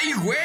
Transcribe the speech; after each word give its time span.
¡Ay, 0.00 0.12
güey! 0.22 0.38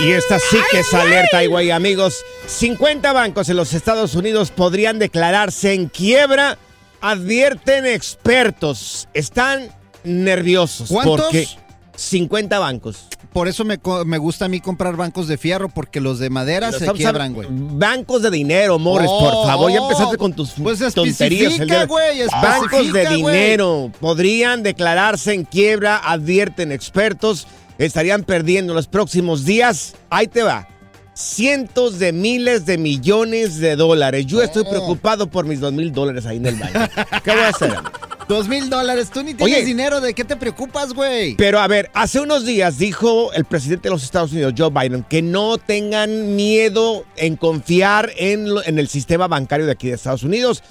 Y 0.00 0.10
esta 0.12 0.38
sí 0.38 0.58
que 0.70 0.80
es 0.80 0.92
alerta, 0.94 1.38
ay, 1.38 1.46
güey, 1.46 1.70
amigos. 1.70 2.22
50 2.46 3.12
bancos 3.12 3.48
en 3.48 3.56
los 3.56 3.72
Estados 3.72 4.14
Unidos 4.14 4.50
podrían 4.50 4.98
declararse 4.98 5.72
en 5.72 5.88
quiebra, 5.88 6.58
advierten 7.00 7.86
expertos. 7.86 9.08
Están 9.14 9.68
nerviosos. 10.04 10.88
¿Cuántos? 10.90 11.22
Porque 11.22 11.48
50 11.96 12.58
bancos. 12.58 13.06
Por 13.32 13.48
eso 13.48 13.64
me, 13.64 13.78
co- 13.78 14.04
me 14.04 14.18
gusta 14.18 14.44
a 14.44 14.48
mí 14.48 14.60
comprar 14.60 14.94
bancos 14.96 15.26
de 15.26 15.38
fierro, 15.38 15.68
porque 15.68 16.00
los 16.00 16.18
de 16.20 16.30
madera 16.30 16.70
Los 16.70 16.80
se 16.80 16.92
quiebran, 16.92 17.32
güey. 17.34 17.48
Bancos 17.50 18.22
de 18.22 18.30
dinero, 18.30 18.78
Morris, 18.78 19.08
Oh, 19.10 19.18
por 19.20 19.46
favor. 19.46 19.72
Ya 19.72 19.80
oh. 19.80 19.90
empezaste 19.90 20.16
con 20.18 20.32
tus 20.34 20.50
Pues 20.52 20.78
tonterías. 20.94 21.58
güey, 21.88 22.26
Bancos 22.28 22.92
de 22.92 23.08
dinero 23.08 23.90
podrían 24.00 24.62
declararse 24.62 25.32
en 25.34 25.44
quiebra, 25.44 25.96
advierten 25.96 26.70
expertos. 26.70 27.46
Estarían 27.78 28.24
perdiendo 28.24 28.72
en 28.72 28.76
los 28.76 28.86
próximos 28.88 29.44
días. 29.44 29.94
Ahí 30.10 30.26
te 30.28 30.42
va. 30.42 30.68
Cientos 31.14 31.98
de 31.98 32.12
miles 32.12 32.66
de 32.66 32.76
millones 32.76 33.58
de 33.58 33.76
dólares. 33.76 34.26
Yo 34.26 34.38
Oh. 34.38 34.42
estoy 34.42 34.64
preocupado 34.64 35.28
por 35.28 35.44
mis 35.46 35.60
dos 35.60 35.72
mil 35.72 35.92
dólares 35.92 36.26
ahí 36.26 36.38
en 36.38 36.46
el 36.46 36.56
banco. 36.56 36.80
¿Qué 37.24 37.30
voy 37.30 37.40
a 37.40 37.48
hacer? 37.48 37.72
Dos 38.26 38.48
mil 38.48 38.70
dólares, 38.70 39.10
tú 39.12 39.22
ni 39.22 39.34
tienes 39.34 39.54
Oye. 39.58 39.64
dinero, 39.66 40.00
¿de 40.00 40.14
qué 40.14 40.24
te 40.24 40.34
preocupas, 40.36 40.94
güey? 40.94 41.34
Pero 41.36 41.60
a 41.60 41.66
ver, 41.68 41.90
hace 41.92 42.20
unos 42.20 42.46
días 42.46 42.78
dijo 42.78 43.30
el 43.34 43.44
presidente 43.44 43.88
de 43.88 43.94
los 43.94 44.02
Estados 44.02 44.32
Unidos, 44.32 44.54
Joe 44.56 44.70
Biden, 44.70 45.02
que 45.06 45.20
no 45.20 45.58
tengan 45.58 46.34
miedo 46.34 47.04
en 47.16 47.36
confiar 47.36 48.10
en, 48.16 48.48
lo- 48.54 48.64
en 48.64 48.78
el 48.78 48.88
sistema 48.88 49.28
bancario 49.28 49.66
de 49.66 49.72
aquí 49.72 49.88
de 49.88 49.96
Estados 49.96 50.22
Unidos. 50.22 50.62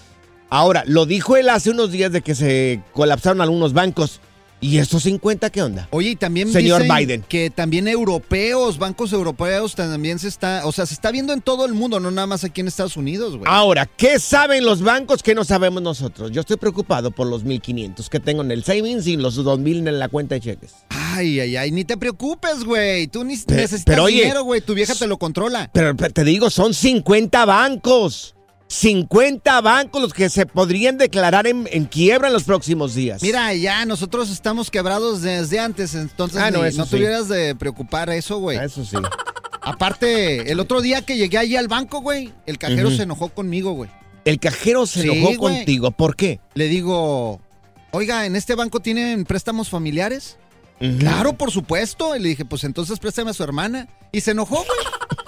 Ahora, 0.49 0.83
lo 0.87 1.05
dijo 1.05 1.37
él 1.37 1.47
hace 1.47 1.69
unos 1.69 1.91
días 1.91 2.11
de 2.11 2.21
que 2.23 2.33
se 2.33 2.81
colapsaron 2.91 3.39
algunos 3.39 3.73
bancos. 3.73 4.19
¿Y 4.63 4.77
estos 4.77 5.03
50 5.03 5.49
qué 5.49 5.61
onda? 5.61 5.89
Oye, 5.91 6.11
y 6.11 6.15
también 6.15 6.51
Señor 6.51 6.83
dicen 6.83 6.97
Biden. 6.97 7.25
que 7.27 7.49
también 7.49 7.87
europeos, 7.87 8.77
bancos 8.77 9.11
europeos 9.11 9.75
también 9.75 10.19
se 10.19 10.29
está, 10.29 10.65
o 10.65 10.71
sea, 10.71 10.85
se 10.85 10.93
está 10.93 11.11
viendo 11.11 11.33
en 11.33 11.41
todo 11.41 11.65
el 11.65 11.73
mundo, 11.73 11.99
no 11.99 12.11
nada 12.11 12.27
más 12.27 12.45
aquí 12.45 12.61
en 12.61 12.69
Estados 12.69 12.95
Unidos, 12.95 13.35
güey. 13.35 13.43
Ahora, 13.45 13.85
¿qué 13.85 14.19
saben 14.19 14.63
los 14.65 14.81
bancos 14.81 15.21
que 15.21 15.35
no 15.35 15.43
sabemos 15.43 15.83
nosotros? 15.83 16.31
Yo 16.31 16.41
estoy 16.41 16.55
preocupado 16.55 17.11
por 17.11 17.27
los 17.27 17.43
1.500 17.43 18.07
que 18.07 18.21
tengo 18.21 18.41
en 18.41 18.51
el 18.51 18.63
savings 18.63 19.05
y 19.07 19.17
los 19.17 19.37
2.000 19.37 19.89
en 19.89 19.99
la 19.99 20.07
cuenta 20.07 20.35
de 20.35 20.41
cheques. 20.41 20.71
Ay, 20.89 21.41
ay, 21.41 21.57
ay, 21.57 21.71
ni 21.71 21.83
te 21.83 21.97
preocupes, 21.97 22.63
güey. 22.63 23.07
Tú 23.07 23.25
ni 23.25 23.35
necesitas 23.35 23.83
pero, 23.85 24.05
dinero, 24.05 24.43
güey. 24.43 24.61
Tu 24.61 24.73
vieja 24.73 24.95
te 24.95 25.07
lo 25.07 25.17
controla. 25.17 25.69
Pero, 25.73 25.95
pero 25.95 26.13
te 26.13 26.23
digo, 26.23 26.49
son 26.49 26.73
50 26.73 27.45
bancos. 27.45 28.33
50 28.73 29.61
bancos 29.61 30.01
los 30.01 30.13
que 30.13 30.29
se 30.29 30.45
podrían 30.45 30.97
declarar 30.97 31.45
en, 31.47 31.67
en 31.71 31.85
quiebra 31.85 32.27
en 32.27 32.33
los 32.33 32.43
próximos 32.43 32.95
días. 32.95 33.21
Mira, 33.21 33.53
ya 33.53 33.85
nosotros 33.85 34.29
estamos 34.31 34.71
quebrados 34.71 35.21
desde 35.21 35.59
antes, 35.59 35.93
entonces 35.95 36.41
Ah, 36.41 36.49
no, 36.51 36.63
ni- 36.63 36.75
no 36.75 36.85
sí. 36.85 36.91
tuvieras 36.91 37.27
de 37.29 37.55
preocupar 37.55 38.09
eso, 38.09 38.39
güey. 38.39 38.57
Eso 38.57 38.83
sí. 38.83 38.97
Aparte, 39.61 40.51
el 40.51 40.59
otro 40.59 40.81
día 40.81 41.01
que 41.03 41.15
llegué 41.17 41.37
allí 41.37 41.55
al 41.55 41.67
banco, 41.67 42.01
güey, 42.01 42.33
el 42.45 42.57
cajero 42.57 42.91
se 42.91 43.03
enojó 43.03 43.29
conmigo, 43.29 43.71
güey. 43.73 43.89
El 44.25 44.39
cajero 44.39 44.85
se 44.85 45.01
Sí, 45.03 45.09
enojó 45.09 45.37
güey. 45.37 45.55
contigo. 45.57 45.91
¿Por 45.91 46.15
qué? 46.15 46.39
Le 46.53 46.67
digo, 46.67 47.39
oiga, 47.91 48.25
¿en 48.25 48.35
este 48.35 48.55
banco 48.55 48.79
tienen 48.81 49.23
préstamos 49.23 49.69
familiares? 49.69 50.37
Claro, 50.99 51.33
por 51.37 51.51
supuesto. 51.51 52.13
Y 52.15 52.19
le 52.19 52.29
dije, 52.29 52.43
pues 52.43 52.63
entonces 52.65 52.99
préstame 52.99 53.29
a 53.31 53.33
su 53.33 53.43
hermana. 53.43 53.87
Y 54.11 54.19
se 54.21 54.31
enojó, 54.31 54.55
güey. 54.55 54.67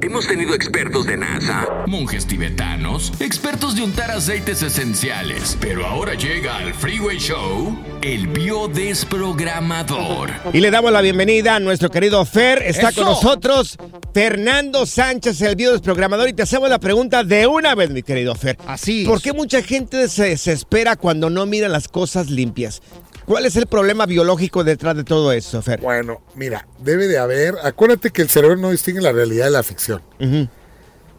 Hemos 0.00 0.28
tenido 0.28 0.54
expertos 0.54 1.06
de 1.06 1.16
NASA, 1.16 1.66
monjes 1.86 2.24
tibetanos, 2.26 3.12
expertos 3.18 3.74
de 3.74 3.82
untar 3.82 4.12
aceites 4.12 4.62
esenciales. 4.62 5.58
Pero 5.60 5.84
ahora 5.84 6.14
llega 6.14 6.56
al 6.56 6.72
Freeway 6.72 7.18
Show 7.18 7.76
el 8.00 8.28
biodesprogramador. 8.28 10.30
Y 10.52 10.60
le 10.60 10.70
damos 10.70 10.92
la 10.92 11.00
bienvenida 11.00 11.56
a 11.56 11.60
nuestro 11.60 11.90
querido 11.90 12.24
Fer. 12.24 12.62
Está 12.64 12.90
¡Eso! 12.90 13.02
con 13.02 13.10
nosotros 13.12 13.76
Fernando 14.14 14.86
Sánchez, 14.86 15.42
el 15.42 15.56
biodesprogramador. 15.56 16.28
Y 16.28 16.32
te 16.32 16.42
hacemos 16.42 16.70
la 16.70 16.78
pregunta 16.78 17.24
de 17.24 17.48
una 17.48 17.74
vez, 17.74 17.90
mi 17.90 18.04
querido 18.04 18.36
Fer. 18.36 18.56
Así. 18.68 19.04
¿Por 19.04 19.20
qué 19.20 19.32
mucha 19.32 19.62
gente 19.62 20.08
se 20.08 20.26
desespera 20.26 20.94
cuando 20.94 21.28
no 21.28 21.44
mira 21.44 21.68
las 21.68 21.88
cosas 21.88 22.30
limpias? 22.30 22.82
¿Cuál 23.28 23.44
es 23.44 23.56
el 23.56 23.66
problema 23.66 24.06
biológico 24.06 24.64
detrás 24.64 24.96
de 24.96 25.04
todo 25.04 25.32
eso, 25.32 25.60
Fer? 25.60 25.80
Bueno, 25.82 26.22
mira, 26.34 26.66
debe 26.78 27.06
de 27.06 27.18
haber. 27.18 27.56
Acuérdate 27.62 28.10
que 28.10 28.22
el 28.22 28.30
cerebro 28.30 28.56
no 28.56 28.70
distingue 28.70 29.02
la 29.02 29.12
realidad 29.12 29.44
de 29.44 29.50
la 29.50 29.62
ficción. 29.62 30.00
Ujú. 30.18 30.48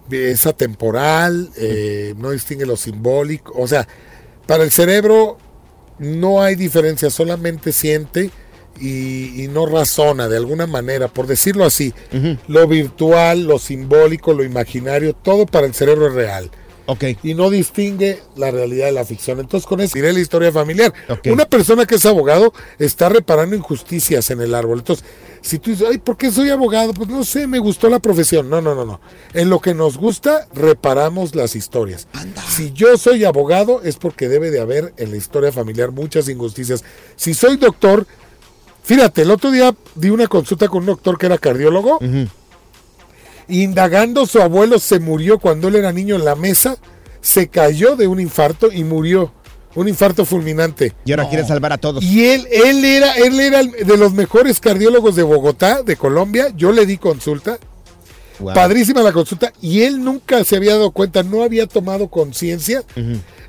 Es 0.09 0.47
atemporal, 0.47 1.51
eh, 1.55 2.15
no 2.17 2.31
distingue 2.31 2.65
lo 2.65 2.77
simbólico. 2.77 3.53
O 3.55 3.67
sea, 3.67 3.87
para 4.47 4.63
el 4.63 4.71
cerebro 4.71 5.37
no 5.99 6.41
hay 6.41 6.55
diferencia, 6.55 7.11
solamente 7.11 7.71
siente 7.71 8.31
y, 8.79 9.43
y 9.43 9.47
no 9.47 9.67
razona 9.67 10.27
de 10.27 10.37
alguna 10.37 10.65
manera, 10.65 11.09
por 11.09 11.27
decirlo 11.27 11.63
así. 11.63 11.93
Lo 12.47 12.67
virtual, 12.67 13.43
lo 13.43 13.59
simbólico, 13.59 14.33
lo 14.33 14.43
imaginario, 14.43 15.13
todo 15.13 15.45
para 15.45 15.67
el 15.67 15.75
cerebro 15.75 16.07
es 16.07 16.13
real. 16.13 16.49
Ok. 16.89 17.03
y 17.21 17.35
no 17.35 17.51
distingue 17.51 18.19
la 18.35 18.49
realidad 18.49 18.87
de 18.87 18.93
la 18.93 19.05
ficción. 19.05 19.39
Entonces, 19.39 19.67
con 19.67 19.79
eso 19.79 19.93
diré 19.93 20.11
la 20.11 20.19
historia 20.19 20.51
familiar. 20.51 20.91
Una 21.31 21.45
persona 21.45 21.85
que 21.85 21.95
es 21.95 22.05
abogado 22.05 22.51
está 22.79 23.09
reparando 23.09 23.55
injusticias 23.55 24.31
en 24.31 24.41
el 24.41 24.55
árbol. 24.55 24.79
Entonces, 24.79 25.05
si 25.41 25.59
tú 25.59 25.69
dices, 25.69 25.87
ay, 25.89 25.99
¿por 25.99 26.17
qué 26.17 26.31
soy 26.31 26.49
abogado? 26.49 26.93
Pues 26.93 27.07
no 27.09 27.23
sé, 27.23 27.45
me 27.45 27.59
gustó 27.59 27.89
la 27.89 27.99
profesión. 27.99 28.49
No, 28.49 28.59
no, 28.59 28.73
no, 28.73 28.85
no. 28.85 28.99
En 29.33 29.49
lo 29.49 29.59
que 29.59 29.75
nos 29.75 29.97
gusta, 29.97 30.47
reparamos 30.53 31.35
las 31.35 31.55
historias. 31.55 32.07
Si 32.49 32.71
yo 32.73 32.97
soy 32.97 33.23
abogado, 33.23 33.81
es 33.83 33.97
porque 33.97 34.27
debe 34.27 34.49
de 34.49 34.59
haber 34.59 34.93
en 34.97 35.11
la 35.11 35.17
historia 35.17 35.51
familiar 35.51 35.91
muchas 35.91 36.27
injusticias. 36.27 36.83
Si 37.15 37.35
soy 37.35 37.57
doctor, 37.57 38.07
fíjate, 38.83 39.21
el 39.21 39.31
otro 39.31 39.51
día 39.51 39.75
di 39.93 40.09
una 40.09 40.25
consulta 40.27 40.67
con 40.67 40.79
un 40.79 40.87
doctor 40.87 41.17
que 41.17 41.27
era 41.27 41.37
cardiólogo. 41.37 41.99
Indagando, 43.49 44.25
su 44.25 44.41
abuelo 44.41 44.79
se 44.79 44.99
murió 44.99 45.39
cuando 45.39 45.67
él 45.67 45.75
era 45.75 45.91
niño 45.91 46.15
en 46.15 46.25
la 46.25 46.35
mesa, 46.35 46.77
se 47.21 47.47
cayó 47.49 47.95
de 47.95 48.07
un 48.07 48.19
infarto 48.19 48.71
y 48.71 48.83
murió. 48.83 49.33
Un 49.75 49.87
infarto 49.87 50.25
fulminante. 50.25 50.93
Y 51.05 51.11
ahora 51.11 51.29
quiere 51.29 51.45
salvar 51.45 51.73
a 51.73 51.77
todos. 51.77 52.03
Y 52.03 52.25
él, 52.25 52.47
él 52.51 52.83
era, 52.83 53.13
él 53.17 53.39
era 53.39 53.59
el- 53.59 53.71
de 53.71 53.97
los 53.97 54.13
mejores 54.13 54.59
cardiólogos 54.59 55.15
de 55.15 55.23
Bogotá, 55.23 55.83
de 55.83 55.95
Colombia. 55.95 56.51
Yo 56.55 56.71
le 56.71 56.85
di 56.87 56.97
consulta. 56.97 57.59
Wow. 58.39 58.53
Padrísima 58.53 59.03
la 59.03 59.11
consulta. 59.11 59.53
Y 59.61 59.81
él 59.81 60.03
nunca 60.03 60.43
se 60.43 60.55
había 60.55 60.71
dado 60.73 60.91
cuenta, 60.91 61.21
no 61.23 61.43
había 61.43 61.67
tomado 61.67 62.07
conciencia 62.07 62.83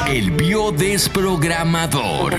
El 0.08 0.30
biodesprogramador. 0.32 2.34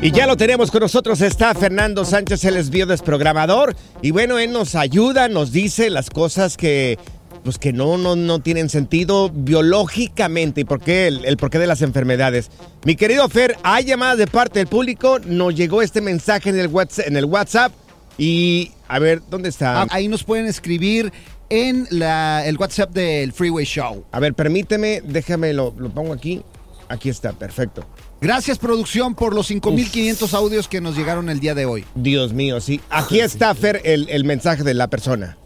Y 0.00 0.12
ya 0.12 0.26
lo 0.26 0.36
tenemos 0.36 0.70
con 0.70 0.80
nosotros, 0.80 1.20
está 1.20 1.54
Fernando 1.54 2.04
Sánchez, 2.04 2.44
él 2.44 2.56
es 2.56 2.70
biodesprogramador. 2.70 3.74
Y 4.00 4.12
bueno, 4.12 4.38
él 4.38 4.52
nos 4.52 4.74
ayuda, 4.74 5.28
nos 5.28 5.50
dice 5.50 5.90
las 5.90 6.10
cosas 6.10 6.56
que, 6.56 6.98
pues 7.42 7.58
que 7.58 7.72
no, 7.72 7.98
no, 7.98 8.16
no 8.16 8.38
tienen 8.38 8.68
sentido 8.68 9.30
biológicamente 9.32 10.60
y 10.60 10.64
por 10.64 10.80
qué, 10.80 11.08
el, 11.08 11.24
el 11.24 11.36
porqué 11.36 11.58
de 11.58 11.66
las 11.66 11.82
enfermedades. 11.82 12.50
Mi 12.84 12.96
querido 12.96 13.28
Fer, 13.28 13.56
hay 13.62 13.84
llamadas 13.84 14.18
de 14.18 14.26
parte 14.26 14.60
del 14.60 14.68
público, 14.68 15.18
nos 15.18 15.54
llegó 15.54 15.82
este 15.82 16.00
mensaje 16.00 16.50
en 16.50 16.60
el 16.60 16.68
WhatsApp, 16.68 17.06
en 17.08 17.16
el 17.16 17.24
WhatsApp 17.24 17.72
y 18.18 18.72
a 18.88 18.98
ver, 18.98 19.22
¿dónde 19.28 19.48
está? 19.48 19.82
Ah, 19.82 19.86
Ahí 19.90 20.08
nos 20.08 20.24
pueden 20.24 20.46
escribir 20.46 21.12
en 21.48 21.86
la, 21.90 22.46
el 22.46 22.56
WhatsApp 22.56 22.92
del 22.92 23.32
Freeway 23.32 23.64
Show. 23.64 24.04
A 24.12 24.20
ver, 24.20 24.34
permíteme, 24.34 25.02
déjame, 25.04 25.52
lo, 25.52 25.74
lo 25.76 25.90
pongo 25.90 26.12
aquí. 26.12 26.42
Aquí 26.90 27.08
está, 27.08 27.32
perfecto. 27.32 27.86
Gracias, 28.20 28.58
producción, 28.58 29.14
por 29.14 29.32
los 29.32 29.48
5.500 29.48 30.34
audios 30.34 30.66
que 30.66 30.80
nos 30.80 30.96
llegaron 30.96 31.30
el 31.30 31.38
día 31.38 31.54
de 31.54 31.64
hoy. 31.64 31.84
Dios 31.94 32.32
mío, 32.32 32.60
sí. 32.60 32.80
Aquí 32.90 33.20
está, 33.20 33.54
Fer, 33.54 33.80
el, 33.84 34.08
el 34.08 34.24
mensaje 34.24 34.64
de 34.64 34.74
la 34.74 34.88
persona. 34.88 35.38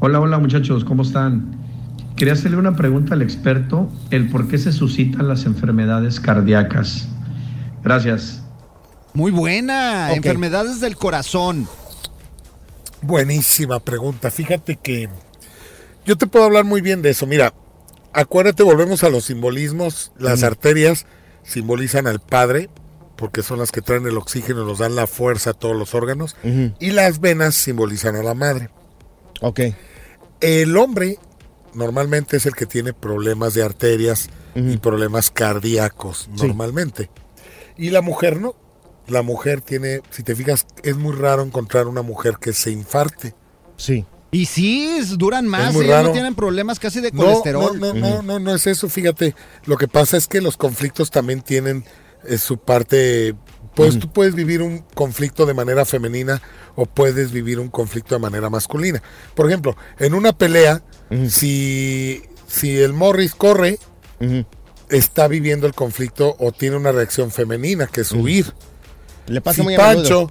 Hola, 0.00 0.20
hola 0.20 0.38
muchachos, 0.38 0.86
¿cómo 0.86 1.02
están? 1.02 1.54
Quería 2.16 2.32
hacerle 2.32 2.56
una 2.56 2.76
pregunta 2.76 3.12
al 3.12 3.20
experto, 3.20 3.90
el 4.10 4.30
por 4.30 4.48
qué 4.48 4.56
se 4.56 4.72
suscitan 4.72 5.28
las 5.28 5.44
enfermedades 5.44 6.18
cardíacas. 6.18 7.06
Gracias. 7.84 8.42
Muy 9.12 9.32
buena. 9.32 10.14
Enfermedades 10.14 10.80
del 10.80 10.96
corazón. 10.96 11.68
Buenísima 13.02 13.80
pregunta. 13.80 14.30
Fíjate 14.30 14.76
que 14.76 15.10
yo 16.06 16.16
te 16.16 16.26
puedo 16.26 16.46
hablar 16.46 16.64
muy 16.64 16.80
bien 16.80 17.02
de 17.02 17.10
eso. 17.10 17.26
Mira, 17.26 17.52
acuérdate, 18.16 18.62
volvemos 18.62 19.04
a 19.04 19.10
los 19.10 19.24
simbolismos. 19.26 20.12
Las 20.18 20.42
arterias 20.42 21.06
simbolizan 21.44 22.06
al 22.06 22.20
Padre, 22.20 22.68
porque 23.16 23.42
son 23.42 23.58
las 23.58 23.70
que 23.72 23.82
traen 23.82 24.06
el 24.06 24.16
oxígeno 24.18 24.62
y 24.62 24.66
nos 24.66 24.78
dan 24.78 24.96
la 24.96 25.06
fuerza 25.06 25.50
a 25.50 25.54
todos 25.54 25.76
los 25.76 25.94
órganos. 25.94 26.36
Y 26.80 26.90
las 26.90 27.20
venas 27.20 27.54
simbolizan 27.54 28.16
a 28.16 28.22
la 28.22 28.34
Madre. 28.34 28.70
Ok. 29.40 29.60
El 30.40 30.76
hombre 30.76 31.18
normalmente 31.74 32.36
es 32.38 32.46
el 32.46 32.54
que 32.54 32.66
tiene 32.66 32.92
problemas 32.92 33.54
de 33.54 33.62
arterias 33.62 34.28
y 34.54 34.78
problemas 34.78 35.30
cardíacos, 35.30 36.28
Sí. 36.34 36.46
normalmente. 36.46 37.10
Y 37.76 37.90
la 37.90 38.00
mujer 38.00 38.40
no. 38.40 38.54
La 39.06 39.22
mujer 39.22 39.60
tiene, 39.60 40.00
si 40.10 40.22
te 40.24 40.34
fijas, 40.34 40.66
es 40.82 40.96
muy 40.96 41.14
raro 41.14 41.42
encontrar 41.42 41.86
una 41.86 42.02
mujer 42.02 42.38
que 42.40 42.52
se 42.52 42.70
infarte. 42.72 43.34
Sí. 43.76 44.04
Y 44.36 44.44
sí, 44.44 45.00
duran 45.16 45.46
más. 45.46 45.72
muy 45.72 45.86
ellas 45.86 45.96
raro. 45.96 46.08
no 46.08 46.12
tienen 46.12 46.34
problemas 46.34 46.78
casi 46.78 47.00
de 47.00 47.10
colesterol. 47.10 47.80
no, 47.80 47.94
no, 47.94 48.00
no, 48.00 48.22
no, 48.22 48.38
no 48.38 48.54
es 48.54 48.66
eso, 48.66 48.86
fíjate. 48.90 49.34
Lo 49.64 49.78
que 49.78 49.88
pasa 49.88 50.18
es 50.18 50.26
que 50.26 50.42
los 50.42 50.58
conflictos 50.58 51.10
también 51.10 51.40
tienen 51.40 51.86
eh, 52.22 52.36
su 52.36 52.58
parte. 52.58 53.34
Pues 53.74 53.98
tú 53.98 54.12
puedes 54.12 54.34
vivir 54.34 54.60
un 54.60 54.80
conflicto 54.94 55.46
de 55.46 55.54
manera 55.54 55.86
femenina 55.86 56.42
o 56.74 56.84
puedes 56.84 57.32
vivir 57.32 57.58
un 57.58 57.70
conflicto 57.70 58.14
de 58.14 58.20
manera 58.20 58.50
masculina. 58.50 59.02
Por 59.34 59.46
ejemplo, 59.46 59.74
en 59.98 60.12
una 60.12 60.36
pelea, 60.36 60.82
si, 61.28 62.22
si 62.46 62.78
el 62.78 62.92
Morris 62.92 63.34
corre, 63.34 63.78
está 64.90 65.28
viviendo 65.28 65.66
el 65.66 65.74
conflicto 65.74 66.36
o 66.38 66.52
tiene 66.52 66.76
una 66.76 66.92
reacción 66.92 67.30
femenina, 67.30 67.86
que 67.86 68.02
es 68.02 68.12
huir. 68.12 68.52
Le 69.28 69.40
pasa 69.40 69.56
Si 69.56 69.62
muy. 69.62 69.76
Pancho, 69.76 70.30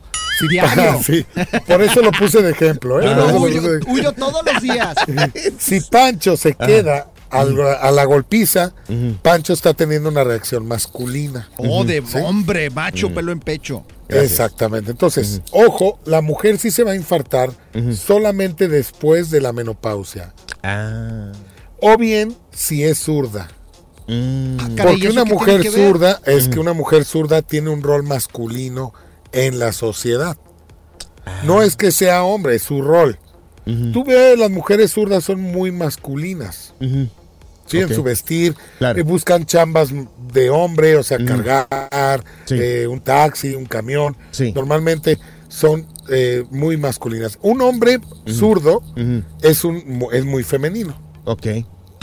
Diario. 0.49 0.99
sí, 1.03 1.25
por 1.67 1.81
eso 1.81 2.01
lo 2.01 2.11
puse 2.11 2.41
de 2.41 2.51
ejemplo. 2.51 3.01
¿eh? 3.01 3.05
Yo 3.05 3.15
no 3.15 3.25
huyo, 3.37 3.61
puse 3.61 3.69
de- 3.79 3.91
huyo 3.91 4.11
todos 4.13 4.41
los 4.45 4.61
días. 4.61 4.95
si 5.59 5.79
Pancho 5.81 6.35
se 6.37 6.53
queda 6.55 7.07
al- 7.29 7.59
a 7.61 7.91
la 7.91 8.03
golpiza, 8.05 8.73
Pancho 9.21 9.53
está 9.53 9.73
teniendo 9.73 10.09
una 10.09 10.23
reacción 10.23 10.67
masculina. 10.67 11.49
Oh, 11.57 11.83
de 11.83 12.03
hombre, 12.23 12.69
macho, 12.69 13.13
pelo 13.13 13.31
en 13.31 13.39
pecho. 13.39 13.85
Exactamente. 14.07 14.91
Entonces, 14.91 15.41
ojo, 15.51 15.99
la 16.05 16.21
mujer 16.21 16.59
sí 16.59 16.69
se 16.71 16.83
va 16.83 16.91
a 16.91 16.95
infartar 16.95 17.49
solamente 17.95 18.67
después 18.67 19.31
de 19.31 19.41
la 19.41 19.51
menopausia. 19.53 20.33
Ah. 20.63 21.31
O 21.81 21.97
bien 21.97 22.35
si 22.51 22.83
es 22.83 22.99
zurda. 22.99 23.49
Ah, 24.07 24.69
caray, 24.75 24.93
Porque 24.93 25.07
¿eso 25.07 25.13
una 25.13 25.25
mujer 25.25 25.63
zurda 25.71 26.21
es 26.25 26.47
que 26.47 26.59
una 26.59 26.73
mujer 26.73 27.05
zurda 27.05 27.41
tiene 27.41 27.71
un 27.71 27.81
rol 27.81 28.03
masculino 28.03 28.93
en 29.35 29.59
la 29.59 29.71
sociedad. 29.71 30.37
No 31.43 31.61
es 31.61 31.75
que 31.75 31.91
sea 31.91 32.23
hombre, 32.23 32.55
es 32.55 32.63
su 32.63 32.81
rol. 32.81 33.19
Tú 33.93 34.03
ves, 34.03 34.37
las 34.37 34.51
mujeres 34.51 34.91
zurdas 34.91 35.23
son 35.23 35.39
muy 35.41 35.71
masculinas. 35.71 36.73
Sí, 36.79 37.81
Ok. 37.83 37.89
en 37.89 37.95
su 37.95 38.03
vestir. 38.03 38.55
Claro. 38.77 38.99
eh, 38.99 39.01
buscan 39.01 39.45
chambas 39.47 39.89
de 40.31 40.51
hombre, 40.51 40.97
o 40.97 41.03
sea, 41.03 41.17
cargar, 41.25 42.23
Sí. 42.45 42.55
eh, 42.59 42.87
un 42.87 42.99
taxi, 43.01 43.55
un 43.55 43.65
camión. 43.65 44.15
Sí. 44.29 44.51
Normalmente 44.53 45.17
son 45.47 45.87
eh, 46.09 46.43
muy 46.51 46.77
masculinas. 46.77 47.39
Un 47.41 47.61
hombre 47.61 47.99
zurdo 48.27 48.83
es, 49.41 49.63
un, 49.63 50.05
es 50.13 50.23
muy 50.25 50.43
femenino. 50.43 50.95
Ok. 51.25 51.47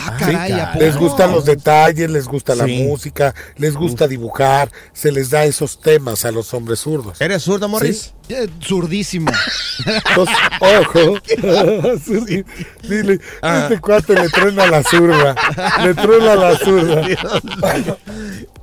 Ah, 0.05 0.17
caray, 0.19 0.53
Sí, 0.53 0.59
¿a 0.59 0.75
Les 0.77 0.97
gustan 0.97 1.33
los 1.33 1.45
detalles, 1.45 2.11
les 2.11 2.27
gusta 2.27 2.55
la 2.55 2.65
Sí. 2.65 2.83
música, 2.83 3.35
les 3.57 3.75
gusta 3.75 4.09
dibujar, 4.09 4.71
se 4.93 5.13
les 5.13 5.31
da 5.31 5.45
esos 5.45 5.81
temas 5.81 6.25
a 6.25 6.31
los 6.33 6.53
hombres 6.55 6.81
zurdos. 6.81 7.21
¿Eres 7.21 7.43
zurdo, 7.43 7.69
Morris? 7.69 8.15
Eh, 8.29 8.49
Zurdísimo. 8.63 9.31
Entonces, 9.87 10.37
ojo. 10.61 11.19
Sí, 12.27 12.45
Dile, 12.89 13.21
Ah. 13.43 13.63
este 13.69 13.81
cuate 13.81 14.15
le 14.15 14.29
truena 14.29 14.67
la 14.67 14.83
zurda. 14.83 15.35
Le 15.85 15.95
truena 15.95 16.35
la 16.37 16.57
zurda. 16.57 17.07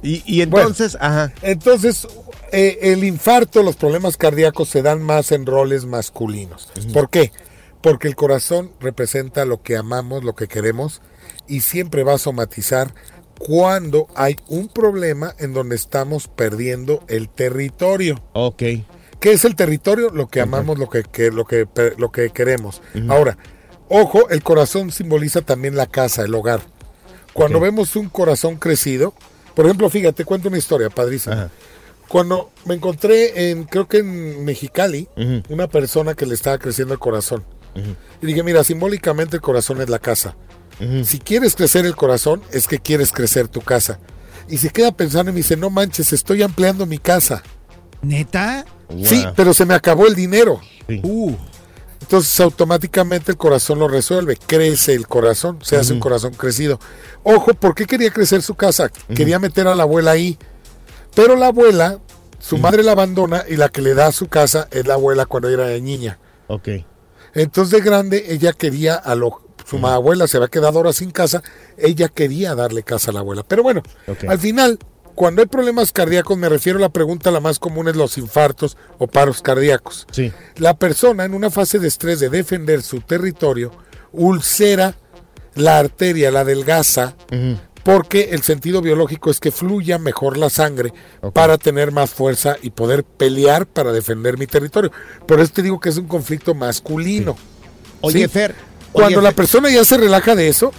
Y, 0.01 0.23
y 0.25 0.41
entonces, 0.41 0.97
ajá. 0.99 1.31
Entonces, 1.41 2.07
eh, 2.51 2.79
el 2.81 3.03
infarto, 3.03 3.63
los 3.63 3.75
problemas 3.75 4.17
cardíacos 4.17 4.69
se 4.69 4.81
dan 4.81 5.01
más 5.03 5.31
en 5.31 5.45
roles 5.45 5.85
masculinos. 5.85 6.69
¿Por 6.93 7.09
qué? 7.09 7.31
Porque 7.81 8.07
el 8.07 8.15
corazón 8.15 8.71
representa 8.79 9.45
lo 9.45 9.61
que 9.61 9.77
amamos, 9.77 10.23
lo 10.23 10.33
que 10.35 10.47
queremos, 10.47 11.01
y 11.49 11.61
siempre 11.61 12.03
va 12.03 12.13
a 12.13 12.17
somatizar 12.17 12.93
cuando 13.37 14.07
hay 14.15 14.37
un 14.47 14.67
problema 14.67 15.33
en 15.39 15.53
donde 15.53 15.75
estamos 15.75 16.27
perdiendo 16.27 17.03
el 17.07 17.29
territorio. 17.29 18.21
Ok. 18.33 18.57
¿Qué 19.19 19.31
es 19.33 19.43
el 19.45 19.55
territorio? 19.55 20.09
Lo 20.11 20.27
que 20.27 20.41
amamos, 20.41 20.77
lo 20.77 20.89
que, 20.89 21.03
que- 21.03 21.31
lo 21.31 21.45
que, 21.45 21.67
lo 21.97 22.11
que 22.11 22.29
queremos. 22.29 22.81
Ahora, 23.09 23.37
ojo, 23.89 24.29
el 24.29 24.43
corazón 24.43 24.91
simboliza 24.91 25.41
también 25.41 25.75
la 25.75 25.87
casa, 25.87 26.23
el 26.23 26.33
hogar. 26.35 26.61
Cuando 27.33 27.59
vemos 27.59 27.95
un 27.95 28.09
corazón 28.09 28.55
crecido, 28.57 29.13
por 29.55 29.65
ejemplo, 29.65 29.89
fíjate, 29.89 30.25
cuento 30.25 30.47
una 30.49 30.57
historia 30.57 30.89
padrísima. 30.89 31.35
Ajá. 31.35 31.49
Cuando 32.07 32.49
me 32.65 32.73
encontré 32.75 33.51
en, 33.51 33.65
creo 33.65 33.87
que 33.87 33.99
en 33.99 34.43
Mexicali, 34.43 35.07
una 35.49 35.67
persona 35.67 36.15
que 36.15 36.25
le 36.25 36.33
estaba 36.33 36.57
creciendo 36.57 36.93
el 36.93 36.99
corazón. 36.99 37.43
Y 38.21 38.25
dije, 38.25 38.41
mira, 38.43 38.63
simbólicamente 38.63 39.35
el 39.37 39.41
corazón 39.41 39.79
es 39.79 39.89
la 39.89 39.99
casa. 39.99 40.35
Si 41.03 41.19
quieres 41.19 41.55
crecer 41.55 41.85
el 41.85 41.95
corazón, 41.95 42.41
es 42.51 42.67
que 42.67 42.79
quieres 42.79 43.11
crecer 43.11 43.47
tu 43.47 43.61
casa. 43.61 43.99
Y 44.47 44.57
se 44.57 44.69
queda 44.69 44.91
pensando 44.91 45.29
y 45.31 45.33
me 45.33 45.39
dice, 45.39 45.57
no 45.57 45.69
manches, 45.69 46.13
estoy 46.13 46.41
ampliando 46.41 46.85
mi 46.85 46.97
casa. 46.97 47.43
¿Neta? 48.01 48.65
Sí, 49.03 49.25
pero 49.35 49.53
se 49.53 49.65
me 49.65 49.73
acabó 49.73 50.07
el 50.07 50.15
dinero. 50.15 50.61
Uh, 51.03 51.35
Entonces 52.01 52.39
automáticamente 52.39 53.31
el 53.31 53.37
corazón 53.37 53.77
lo 53.79 53.87
resuelve, 53.87 54.37
crece 54.37 54.93
el 54.93 55.07
corazón, 55.07 55.59
se 55.61 55.77
hace 55.77 55.93
un 55.93 55.99
corazón 55.99 56.33
crecido. 56.33 56.79
Ojo, 57.23 57.53
¿por 57.53 57.75
qué 57.75 57.85
quería 57.85 58.09
crecer 58.09 58.41
su 58.41 58.55
casa? 58.55 58.89
Quería 59.13 59.37
meter 59.37 59.67
a 59.67 59.75
la 59.75 59.83
abuela 59.83 60.11
ahí. 60.11 60.39
Pero 61.13 61.35
la 61.35 61.47
abuela, 61.47 61.99
su 62.39 62.57
madre 62.57 62.81
la 62.83 62.93
abandona 62.93 63.43
y 63.47 63.57
la 63.57 63.69
que 63.69 63.81
le 63.81 63.93
da 63.93 64.11
su 64.11 64.27
casa 64.27 64.67
es 64.71 64.87
la 64.87 64.95
abuela 64.95 65.25
cuando 65.25 65.49
era 65.49 65.65
de 65.65 65.81
niña. 65.81 66.17
Ok. 66.47 66.69
Entonces 67.35 67.71
de 67.71 67.81
grande 67.81 68.25
ella 68.29 68.53
quería 68.53 68.95
a 68.95 69.13
lo 69.13 69.48
su 69.69 69.77
abuela 69.85 70.27
se 70.27 70.37
había 70.37 70.47
quedado 70.49 70.77
ahora 70.79 70.93
sin 70.93 71.11
casa, 71.11 71.43
ella 71.77 72.07
quería 72.09 72.55
darle 72.55 72.83
casa 72.83 73.11
a 73.11 73.13
la 73.13 73.19
abuela. 73.19 73.43
Pero 73.47 73.63
bueno, 73.63 73.83
al 74.27 74.39
final, 74.39 74.79
cuando 75.15 75.41
hay 75.41 75.47
problemas 75.47 75.91
cardíacos, 75.91 76.37
me 76.37 76.49
refiero 76.49 76.79
a 76.79 76.81
la 76.81 76.89
pregunta 76.89 77.29
la 77.31 77.39
más 77.39 77.59
común 77.59 77.87
es 77.87 77.95
los 77.95 78.17
infartos 78.17 78.77
o 78.97 79.07
paros 79.07 79.41
cardíacos. 79.41 80.07
Sí. 80.11 80.31
La 80.57 80.75
persona 80.77 81.25
en 81.25 81.33
una 81.33 81.49
fase 81.49 81.79
de 81.79 81.87
estrés 81.87 82.19
de 82.19 82.29
defender 82.29 82.81
su 82.81 83.01
territorio 83.01 83.71
ulcera 84.11 84.95
la 85.55 85.77
arteria, 85.79 86.31
la 86.31 86.41
adelgaza, 86.41 87.15
porque 87.83 88.29
el 88.31 88.43
sentido 88.43 88.81
biológico 88.81 89.29
es 89.31 89.39
que 89.39 89.51
fluya 89.51 89.97
mejor 89.97 90.37
la 90.37 90.49
sangre 90.49 90.93
para 91.33 91.57
tener 91.57 91.91
más 91.91 92.11
fuerza 92.11 92.57
y 92.61 92.69
poder 92.69 93.03
pelear 93.03 93.65
para 93.65 93.91
defender 93.91 94.37
mi 94.37 94.47
territorio. 94.47 94.91
Por 95.25 95.39
eso 95.39 95.51
te 95.53 95.61
digo 95.63 95.79
que 95.79 95.89
es 95.89 95.97
un 95.97 96.07
conflicto 96.07 96.53
masculino. 96.53 97.35
Oye, 98.01 98.19
Sí. 98.19 98.27
Fer. 98.27 98.55
Cuando 98.91 99.19
oye, 99.19 99.23
la 99.23 99.29
Fer, 99.29 99.35
persona 99.35 99.69
ya 99.69 99.83
se 99.85 99.97
relaja 99.97 100.35
de 100.35 100.47
eso, 100.47 100.71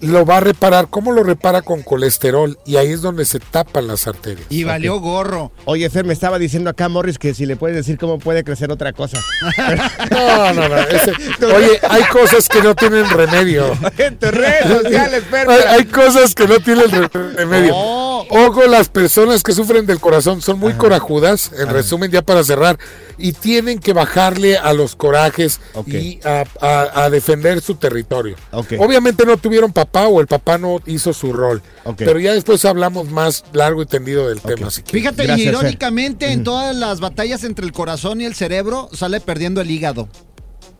lo 0.00 0.26
va 0.26 0.36
a 0.36 0.40
reparar. 0.40 0.88
¿Cómo 0.88 1.10
lo 1.12 1.22
repara? 1.22 1.62
Con 1.62 1.82
colesterol. 1.82 2.58
Y 2.66 2.76
ahí 2.76 2.92
es 2.92 3.00
donde 3.00 3.24
se 3.24 3.38
tapan 3.40 3.86
las 3.86 4.06
arterias. 4.06 4.46
y 4.50 4.64
valió 4.64 5.00
gorro. 5.00 5.52
Oye, 5.64 5.88
Fer, 5.88 6.04
me 6.04 6.12
estaba 6.12 6.38
diciendo 6.38 6.68
acá 6.70 6.88
Morris 6.88 7.18
que 7.18 7.32
si 7.34 7.46
le 7.46 7.56
puedes 7.56 7.76
decir 7.76 7.96
cómo 7.98 8.18
puede 8.18 8.44
crecer 8.44 8.70
otra 8.70 8.92
cosa. 8.92 9.18
No, 10.10 10.52
no, 10.54 10.68
no. 10.68 10.76
ese- 10.78 11.12
oye, 11.46 11.80
hay 11.88 12.02
cosas 12.12 12.48
que 12.48 12.60
no 12.62 12.74
tienen 12.74 13.08
remedio. 13.10 13.72
en 13.98 14.18
tus 14.18 14.30
redes 14.30 14.66
sociales, 14.82 15.24
Fer. 15.30 15.48
Hay, 15.50 15.60
hay 15.68 15.84
cosas 15.86 16.34
que 16.34 16.46
no 16.46 16.60
tienen 16.60 16.90
re- 16.90 17.08
remedio. 17.34 17.72
No. 17.72 18.05
Ojo, 18.30 18.66
las 18.66 18.88
personas 18.88 19.42
que 19.42 19.52
sufren 19.52 19.86
del 19.86 20.00
corazón 20.00 20.42
son 20.42 20.58
muy 20.58 20.72
corajudas, 20.74 21.50
en 21.58 21.68
resumen, 21.68 22.10
ya 22.10 22.22
para 22.22 22.42
cerrar, 22.44 22.78
y 23.18 23.32
tienen 23.32 23.78
que 23.78 23.92
bajarle 23.92 24.56
a 24.58 24.72
los 24.72 24.96
corajes 24.96 25.60
y 25.86 26.20
a, 26.24 26.44
a- 26.60 27.04
a 27.04 27.10
defender 27.10 27.60
su 27.60 27.76
territorio. 27.76 28.36
Obviamente 28.78 29.24
no 29.24 29.36
tuvieron 29.36 29.72
papá 29.72 30.06
o 30.08 30.20
el 30.20 30.26
papá 30.26 30.58
no 30.58 30.80
hizo 30.86 31.12
su 31.12 31.32
rol, 31.32 31.62
Ok. 31.84 31.96
pero 31.98 32.18
ya 32.18 32.32
después 32.34 32.64
hablamos 32.64 33.10
más 33.10 33.44
largo 33.52 33.82
y 33.82 33.86
tendido 33.86 34.28
del 34.28 34.40
tema. 34.40 34.70
Fíjate, 34.70 35.24
Gracias, 35.24 35.36
Fer. 35.46 35.54
irónicamente, 35.54 36.32
en 36.32 36.44
todas 36.44 36.74
las 36.74 37.00
batallas 37.00 37.44
entre 37.44 37.64
el 37.64 37.72
corazón 37.72 38.20
y 38.20 38.24
el 38.24 38.34
cerebro, 38.34 38.88
sale 38.92 39.20
perdiendo 39.20 39.60
el 39.60 39.70
hígado. 39.70 40.08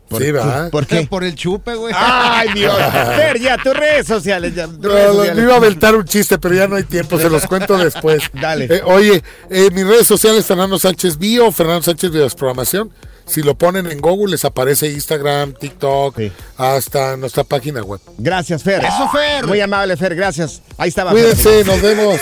Sí, 0.09 0.31
¿verdad? 0.31 0.69
¿Por 0.69 0.85
qué? 0.87 1.05
Por 1.07 1.23
el 1.23 1.35
chupe, 1.35 1.75
güey. 1.75 1.93
Ay, 1.97 2.49
Dios. 2.53 2.75
Fer, 3.15 3.39
ya, 3.39 3.57
tus 3.57 3.73
redes 3.75 4.07
sociales. 4.07 4.55
Ya, 4.55 4.65
tus 4.67 4.77
No, 4.79 4.89
redes 4.89 5.07
no, 5.07 5.13
sociales. 5.13 5.35
me 5.35 5.43
iba 5.43 5.53
a 5.53 5.57
aventar 5.57 5.95
un 5.95 6.05
chiste, 6.05 6.37
pero 6.37 6.55
ya 6.55 6.67
no 6.67 6.75
hay 6.75 6.83
tiempo, 6.83 7.19
se 7.19 7.29
los 7.29 7.45
cuento 7.47 7.77
después. 7.77 8.23
Dale. 8.33 8.65
Eh, 8.65 8.81
oye, 8.85 9.23
eh, 9.49 9.69
mis 9.71 9.85
redes 9.85 10.07
sociales, 10.07 10.45
Fernando 10.45 10.79
Sánchez 10.79 11.17
Bio, 11.17 11.51
Fernando 11.51 11.83
Sánchez 11.83 12.11
Videosprogramación. 12.11 12.91
Si 13.25 13.41
lo 13.41 13.55
ponen 13.55 13.87
en 13.91 13.99
Google, 13.99 14.31
les 14.31 14.45
aparece 14.45 14.89
Instagram, 14.89 15.51
TikTok, 15.53 16.15
Sí. 16.15 16.31
hasta 16.55 17.17
nuestra 17.17 17.43
página 17.43 17.83
web. 17.83 17.99
Gracias, 18.17 18.63
Fer. 18.63 18.85
Eso, 18.85 19.09
Fer. 19.11 19.45
Muy 19.45 19.59
amable, 19.59 19.97
Fer. 19.97 20.15
Gracias. 20.15 20.61
Ahí 20.77 20.87
estaba. 20.87 21.11
Fer. 21.11 21.21
Cuídense, 21.35 21.65
nos 21.65 21.81
vemos. 21.81 22.21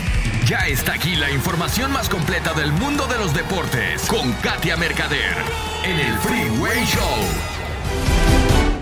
Ya 0.51 0.67
está 0.67 0.95
aquí 0.95 1.15
la 1.15 1.31
información 1.31 1.93
más 1.93 2.09
completa 2.09 2.51
del 2.51 2.73
mundo 2.73 3.07
de 3.07 3.17
los 3.17 3.33
deportes 3.33 4.05
con 4.05 4.33
Katia 4.43 4.75
Mercader 4.75 5.37
en 5.85 5.97
el 5.97 6.13
Freeway 6.17 6.83
Show. 6.83 7.01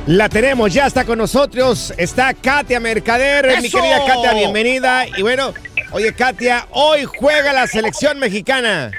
La 0.07 0.29
tenemos, 0.29 0.73
ya 0.73 0.87
está 0.87 1.05
con 1.05 1.19
nosotros. 1.19 1.93
Está 1.95 2.33
Katia 2.33 2.79
Mercader. 2.79 3.61
Mi 3.61 3.69
querida 3.69 4.03
Katia, 4.03 4.33
bienvenida. 4.33 5.05
Y 5.15 5.21
bueno, 5.21 5.53
oye, 5.91 6.11
Katia, 6.11 6.65
hoy 6.71 7.03
juega 7.03 7.53
la 7.53 7.67
selección 7.67 8.17
mexicana. 8.17 8.89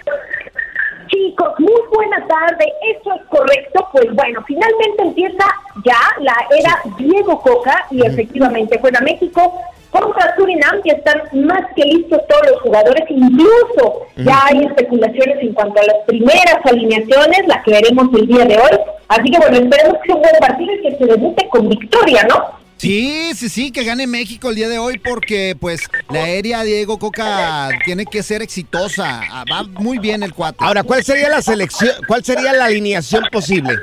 Chicos, 1.09 1.53
muy 1.59 1.83
buena 1.93 2.25
tarde, 2.29 2.73
eso 2.95 3.12
es 3.17 3.27
correcto. 3.31 3.89
Pues 3.91 4.15
bueno, 4.15 4.45
finalmente 4.47 5.03
empieza 5.03 5.45
ya 5.85 6.00
la 6.21 6.37
era 6.57 6.81
Diego 6.97 7.43
Coca 7.43 7.87
y 7.91 8.07
efectivamente 8.07 8.79
juega 8.81 9.00
México 9.00 9.61
contra 10.00 10.35
Surinam 10.37 10.80
y 10.85 10.90
están 10.90 11.23
más 11.47 11.62
que 11.76 11.85
listos 11.85 12.21
todos 12.28 12.42
los 12.50 12.61
jugadores. 12.62 13.04
Incluso 13.09 14.07
ya 14.16 14.47
hay 14.47 14.64
especulaciones 14.64 15.37
en 15.40 15.52
cuanto 15.54 15.80
a 15.80 15.85
las 15.85 15.97
primeras 16.07 16.59
alineaciones, 16.64 17.47
la 17.47 17.62
que 17.62 17.73
veremos 17.73 18.09
el 18.14 18.26
día 18.26 18.45
de 18.45 18.57
hoy. 18.57 18.78
Así 19.09 19.30
que 19.30 19.38
bueno, 19.38 19.57
esperemos 19.57 19.99
que 20.00 20.07
sea 20.07 20.16
un 20.16 20.23
buen 20.23 20.35
partido 20.40 20.73
y 20.75 20.83
que 20.83 20.97
se 20.97 21.04
debute 21.07 21.49
con 21.49 21.69
victoria, 21.69 22.26
¿no? 22.28 22.61
Sí, 22.80 23.33
sí, 23.35 23.50
sí, 23.50 23.71
que 23.73 23.85
gane 23.85 24.07
México 24.07 24.49
el 24.49 24.57
día 24.57 24.69
de 24.71 24.78
hoy 24.78 24.97
porque 24.97 25.54
pues 25.61 25.83
la 26.09 26.25
aérea 26.25 26.62
Diego 26.62 26.99
Coca 26.99 27.69
tiene 27.85 28.07
que 28.07 28.23
ser 28.23 28.40
exitosa. 28.40 29.21
Ah, 29.30 29.45
Va 29.52 29.64
muy 29.64 29.99
bien 29.99 30.23
el 30.23 30.33
cuatro. 30.33 30.66
Ahora, 30.66 30.83
¿cuál 30.83 31.04
sería 31.04 31.28
la 31.28 31.42
selección, 31.42 31.90
cuál 32.09 32.25
sería 32.25 32.54
la 32.54 32.64
alineación 32.64 33.25
posible? 33.30 33.75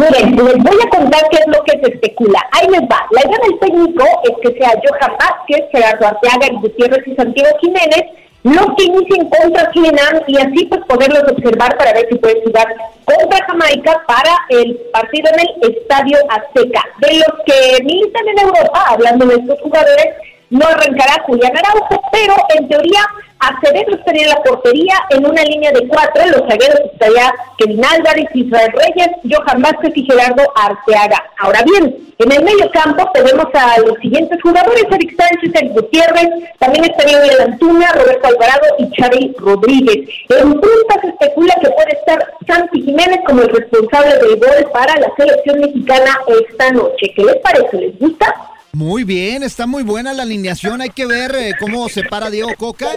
Miren, 0.00 0.34
les 0.34 0.56
voy 0.56 0.78
a 0.82 0.96
contar 0.96 1.20
qué 1.30 1.38
es 1.40 1.46
lo 1.46 1.62
que 1.64 1.78
se 1.78 1.92
especula. 1.92 2.40
Ahí 2.52 2.66
les 2.68 2.80
va. 2.82 3.06
La 3.10 3.20
idea 3.20 3.38
del 3.42 3.58
técnico 3.58 4.04
es 4.24 4.32
que 4.40 4.58
sea 4.58 4.72
Johan 4.82 5.16
Vázquez, 5.18 5.68
Gerardo 5.70 6.06
Arteaga, 6.06 6.58
Gutiérrez 6.58 7.06
y 7.06 7.14
Santiago 7.16 7.50
Jiménez. 7.60 8.04
los 8.42 8.66
que 8.78 8.84
inicien 8.84 9.28
contra 9.28 9.70
Surinam 9.70 10.22
y 10.26 10.38
así 10.38 10.64
pues 10.64 10.80
poderlos 10.88 11.24
observar 11.30 11.76
para 11.76 11.92
ver 11.92 12.06
si 12.10 12.16
pueden 12.16 12.42
jugar 12.44 12.74
contra 13.04 13.44
Jamaica 13.44 14.02
para 14.06 14.34
el 14.48 14.80
partido 14.94 15.28
en 15.34 15.40
el 15.40 15.76
Estadio 15.76 16.16
Azteca. 16.30 16.82
De 17.00 17.16
los 17.18 17.34
que 17.44 17.84
militan 17.84 18.28
en 18.28 18.38
Europa, 18.38 18.84
hablando 18.88 19.26
de 19.26 19.34
estos 19.34 19.60
jugadores, 19.60 20.06
no 20.50 20.66
arrancará 20.66 21.22
Julián 21.26 21.56
Araujo, 21.56 22.02
pero 22.12 22.34
en 22.56 22.68
teoría 22.68 23.00
Acevedo 23.40 23.96
estaría 23.96 24.24
en 24.24 24.28
la 24.28 24.42
portería 24.42 24.94
en 25.10 25.26
una 25.26 25.42
línea 25.42 25.72
de 25.72 25.88
cuatro, 25.88 26.22
los 26.26 26.42
zagueros 26.42 26.80
estaría 26.92 27.32
Kevin 27.56 27.82
Álvarez, 27.82 28.26
Israel 28.34 28.70
Reyes, 28.72 29.08
Johan 29.30 29.62
Vázquez 29.62 29.92
y 29.96 30.04
Gerardo 30.04 30.42
Arteaga. 30.54 31.24
Ahora 31.38 31.62
bien, 31.62 31.96
en 32.18 32.32
el 32.32 32.44
medio 32.44 32.70
campo 32.70 33.10
tenemos 33.14 33.46
a 33.54 33.80
los 33.80 33.96
siguientes 33.98 34.42
jugadores, 34.42 34.84
Eric 34.90 35.16
Sánchez, 35.16 35.54
Eric 35.54 35.72
Gutiérrez, 35.72 36.28
también 36.58 36.84
estaría 36.84 37.18
Miguel 37.18 37.40
Antuna, 37.40 37.92
Roberto 37.92 38.28
Alvarado 38.28 38.66
y 38.78 38.94
Xavi 38.94 39.34
Rodríguez. 39.38 40.06
En 40.28 40.52
punta 40.52 41.00
se 41.00 41.08
especula 41.08 41.54
que 41.62 41.70
puede 41.70 41.92
estar 41.92 42.34
Santi 42.46 42.82
Jiménez 42.82 43.20
como 43.26 43.40
el 43.40 43.48
responsable 43.48 44.18
del 44.18 44.36
gol 44.38 44.70
para 44.70 45.00
la 45.00 45.10
selección 45.16 45.60
mexicana 45.60 46.18
esta 46.28 46.72
noche. 46.72 47.10
¿Qué 47.16 47.24
les 47.24 47.36
parece? 47.36 47.76
¿Les 47.78 47.98
gusta? 47.98 48.49
Muy 48.72 49.04
bien, 49.04 49.42
está 49.42 49.66
muy 49.66 49.82
buena 49.82 50.12
la 50.12 50.22
alineación. 50.22 50.80
Hay 50.80 50.90
que 50.90 51.06
ver 51.06 51.34
eh, 51.34 51.54
cómo 51.58 51.88
se 51.88 52.04
para 52.04 52.30
Diego 52.30 52.54
Coca. 52.56 52.90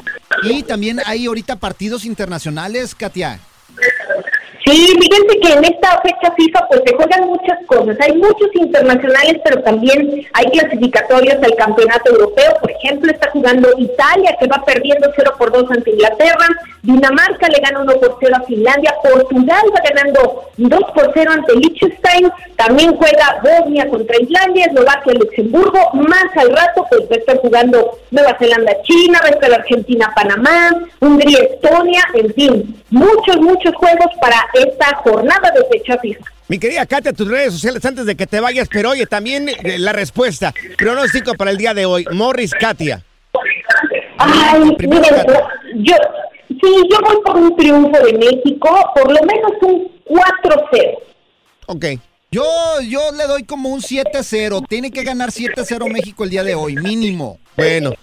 Y 0.44 0.64
también 0.64 1.00
hay 1.06 1.26
ahorita 1.26 1.56
partidos 1.56 2.06
internacionales, 2.06 2.94
Katia. 2.94 3.40
Sí, 4.66 4.96
fíjense 5.00 5.40
que 5.40 5.54
en 5.54 5.66
esta 5.66 6.02
fecha 6.02 6.34
FIFA 6.38 6.68
pues 6.70 6.82
se 6.86 6.96
juegan 6.96 7.28
muchas 7.28 7.60
cosas. 7.66 7.98
Hay 8.00 8.14
muchos 8.14 8.50
internacionales, 8.54 9.42
pero 9.44 9.62
también 9.62 10.26
hay 10.32 10.46
clasificatorios 10.46 11.44
al 11.44 11.56
campeonato 11.56 12.12
europeo. 12.12 12.54
Por 12.62 12.72
ejemplo, 12.72 13.12
está 13.12 13.30
jugando 13.32 13.70
Italia, 13.78 14.38
que 14.40 14.48
va 14.48 14.64
perdiendo 14.66 15.12
0 15.16 15.34
por 15.38 15.52
2 15.52 15.70
ante 15.72 15.92
Inglaterra. 15.92 16.48
Dinamarca 16.82 17.48
le 17.48 17.60
gana 17.60 17.82
1 17.82 17.94
por 17.96 18.18
0 18.20 18.36
a 18.38 18.46
Finlandia. 18.46 18.96
Portugal 19.02 19.64
va 19.76 19.82
ganando 19.90 20.50
2 20.58 20.80
por 20.96 21.12
0 21.14 21.32
ante 21.32 21.56
Liechtenstein. 21.56 22.32
También 22.56 22.96
juega 22.96 23.42
Bosnia 23.44 23.90
contra 23.90 24.18
Islandia, 24.18 24.66
Eslovaquia, 24.66 25.14
Luxemburgo. 25.14 25.90
Más 25.94 26.26
al 26.38 26.56
rato, 26.56 26.86
pues 26.90 27.02
va 27.02 27.16
a 27.16 27.20
estar 27.20 27.38
jugando 27.40 28.00
Nueva 28.12 28.38
Zelanda, 28.38 28.82
China, 28.84 29.20
va 29.24 29.28
a 29.28 29.32
estar 29.32 29.54
Argentina, 29.54 30.12
Panamá, 30.16 30.72
Hungría, 31.00 31.40
Estonia, 31.40 32.04
en 32.14 32.34
fin. 32.34 32.84
Muchos, 32.90 33.38
muchos 33.42 33.74
juegos 33.76 34.08
para 34.22 34.43
esta 34.54 34.96
jornada 34.98 35.52
de 35.52 35.66
fecha 35.78 35.98
FIFA. 35.98 36.26
Mi 36.48 36.60
querida 36.60 36.86
Katia, 36.86 37.14
tus 37.14 37.28
redes 37.28 37.54
sociales 37.54 37.84
antes 37.86 38.06
de 38.06 38.16
que 38.16 38.28
te 38.28 38.40
vayas, 38.40 38.68
pero 38.72 38.92
oye, 38.92 39.06
también 39.06 39.50
eh, 39.50 39.80
la 39.80 39.94
respuesta. 39.94 40.54
Pronóstico 40.78 41.34
para 41.36 41.52
el 41.52 41.58
día 41.58 41.74
de 41.74 41.86
hoy. 41.86 42.06
Morris, 42.12 42.54
Katia. 42.54 43.04
Ay, 44.18 44.76
miren, 44.80 45.04
yo, 45.76 45.96
sí, 46.48 46.72
yo 46.92 46.98
voy 47.04 47.18
por 47.26 47.38
un 47.38 47.56
triunfo 47.56 48.06
de 48.06 48.14
México, 48.14 48.92
por 48.96 49.12
lo 49.12 49.20
menos 49.26 49.52
un 49.62 49.92
4-0. 50.06 50.98
Ok. 51.68 51.86
Yo, 52.34 52.44
yo 52.88 53.12
le 53.16 53.26
doy 53.28 53.44
como 53.44 53.70
un 53.70 53.80
7-0. 53.80 54.68
Tiene 54.68 54.90
que 54.90 55.04
ganar 55.04 55.30
7-0 55.30 55.92
México 55.92 56.24
el 56.24 56.32
día 56.32 56.44
de 56.44 56.56
hoy, 56.56 56.76
mínimo. 56.76 57.38
Bueno, 57.56 57.94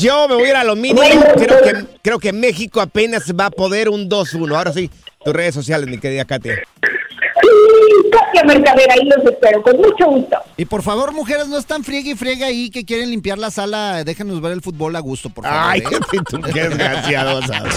yo 0.00 0.28
me 0.28 0.36
voy 0.36 0.44
a 0.44 0.50
ir 0.50 0.56
a 0.56 0.64
lo 0.64 0.76
mínimo. 0.76 1.02
Creo 1.34 1.62
que, 1.62 1.86
creo 2.00 2.18
que 2.20 2.32
México 2.32 2.80
apenas 2.80 3.32
va 3.32 3.46
a 3.46 3.50
poder 3.50 3.88
un 3.88 4.08
2-1. 4.08 4.56
Ahora 4.56 4.72
sí, 4.72 4.88
tus 5.24 5.34
redes 5.34 5.54
sociales, 5.54 5.88
mi 5.88 5.98
querida 5.98 6.24
Katia. 6.24 6.54
Sí, 6.54 8.10
Katia 8.10 8.44
Mercader, 8.44 8.90
ahí 8.90 9.04
los 9.04 9.24
espero, 9.24 9.62
con 9.62 9.76
mucho 9.76 10.06
gusto. 10.06 10.36
Y 10.56 10.64
por 10.64 10.82
favor, 10.82 11.12
mujeres, 11.12 11.48
no 11.48 11.58
están 11.58 11.84
friegue 11.84 12.12
y 12.12 12.14
friegue 12.14 12.44
ahí 12.44 12.70
que 12.70 12.84
quieren 12.84 13.10
limpiar 13.10 13.38
la 13.38 13.50
sala. 13.50 14.04
Déjenos 14.04 14.40
ver 14.40 14.52
el 14.52 14.62
fútbol 14.62 14.96
a 14.96 15.00
gusto, 15.00 15.30
por 15.30 15.44
favor. 15.44 15.60
Ay, 15.62 15.80
¿eh? 15.80 16.18
tú 16.28 16.40
qué 16.40 16.68
desgraciado, 16.68 17.42
¿sabes? 17.42 17.74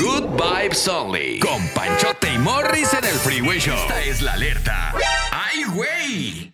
Good 0.00 0.24
Vibes 0.36 0.88
Only. 0.88 1.40
Con 1.40 1.66
Panchote 1.68 2.32
y 2.34 2.38
Morris 2.38 2.92
en 2.94 3.04
el 3.04 3.14
Freeway 3.14 3.58
Show. 3.58 3.76
Esta 3.76 4.02
es 4.02 4.22
la 4.22 4.32
alerta. 4.32 4.94
¡Ay, 5.32 5.64
güey! 5.74 6.52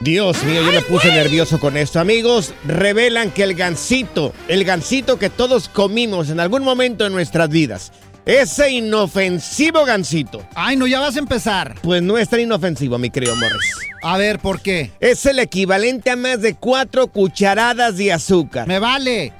Dios 0.00 0.44
mío, 0.44 0.60
yo 0.62 0.72
me 0.72 0.82
puse 0.82 1.08
nervioso 1.08 1.58
con 1.58 1.78
esto. 1.78 1.98
Amigos, 1.98 2.52
revelan 2.66 3.30
que 3.30 3.42
el 3.42 3.54
gansito, 3.54 4.34
el 4.48 4.64
gansito 4.64 5.18
que 5.18 5.30
todos 5.30 5.70
comimos 5.70 6.28
en 6.28 6.40
algún 6.40 6.62
momento 6.62 7.04
de 7.04 7.10
nuestras 7.10 7.48
vidas, 7.48 7.90
ese 8.26 8.70
inofensivo 8.70 9.84
gansito, 9.84 10.44
Ay, 10.54 10.76
no, 10.76 10.86
ya 10.86 11.00
vas 11.00 11.16
a 11.16 11.18
empezar. 11.18 11.74
pues 11.82 12.02
no 12.02 12.16
es 12.18 12.28
tan 12.28 12.40
inofensivo, 12.40 12.98
mi 12.98 13.10
querido 13.10 13.34
Morris. 13.36 13.70
A 14.02 14.18
ver, 14.18 14.38
¿por 14.38 14.60
qué? 14.60 14.90
Es 15.00 15.24
el 15.26 15.38
equivalente 15.38 16.10
a 16.10 16.16
más 16.16 16.40
de 16.42 16.54
cuatro 16.54 17.06
cucharadas 17.06 17.96
de 17.96 18.12
azúcar. 18.12 18.66
Me 18.68 18.78
vale. 18.78 19.32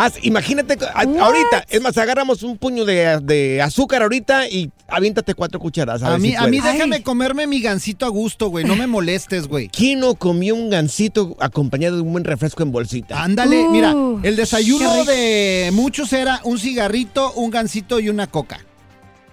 Haz- 0.00 0.18
imagínate, 0.22 0.78
a- 0.84 1.00
ahorita, 1.02 1.64
es 1.68 1.80
más, 1.82 1.96
agarramos 1.98 2.42
un 2.42 2.56
puño 2.56 2.84
de, 2.84 3.20
de 3.22 3.60
azúcar 3.60 4.02
ahorita 4.02 4.48
y 4.48 4.70
aviéntate 4.88 5.34
cuatro 5.34 5.60
cucharadas. 5.60 6.02
A, 6.02 6.16
mí, 6.18 6.30
si 6.30 6.34
a 6.36 6.46
mí 6.46 6.60
déjame 6.60 7.02
comerme 7.02 7.46
mi 7.46 7.60
gansito 7.60 8.06
a 8.06 8.08
gusto, 8.08 8.48
güey. 8.48 8.64
No 8.64 8.76
me 8.76 8.86
molestes, 8.86 9.46
güey. 9.46 9.68
¿Quién 9.68 10.00
no 10.00 10.14
comió 10.14 10.54
un 10.54 10.70
gansito 10.70 11.36
acompañado 11.40 11.96
de 11.96 12.02
un 12.02 12.12
buen 12.12 12.24
refresco 12.24 12.62
en 12.62 12.72
bolsita? 12.72 13.22
Ándale, 13.22 13.64
Uh, 13.66 13.70
mira, 13.70 13.90
el 13.90 14.34
qué 14.34 14.40
desayuno 14.40 15.04
de 15.04 15.70
muchos 15.72 16.12
era 16.12 16.40
un 16.44 16.58
cigarrito, 16.58 17.32
un 17.34 17.50
gansito 17.50 18.00
y 18.00 18.08
una 18.08 18.26
coca. 18.26 18.60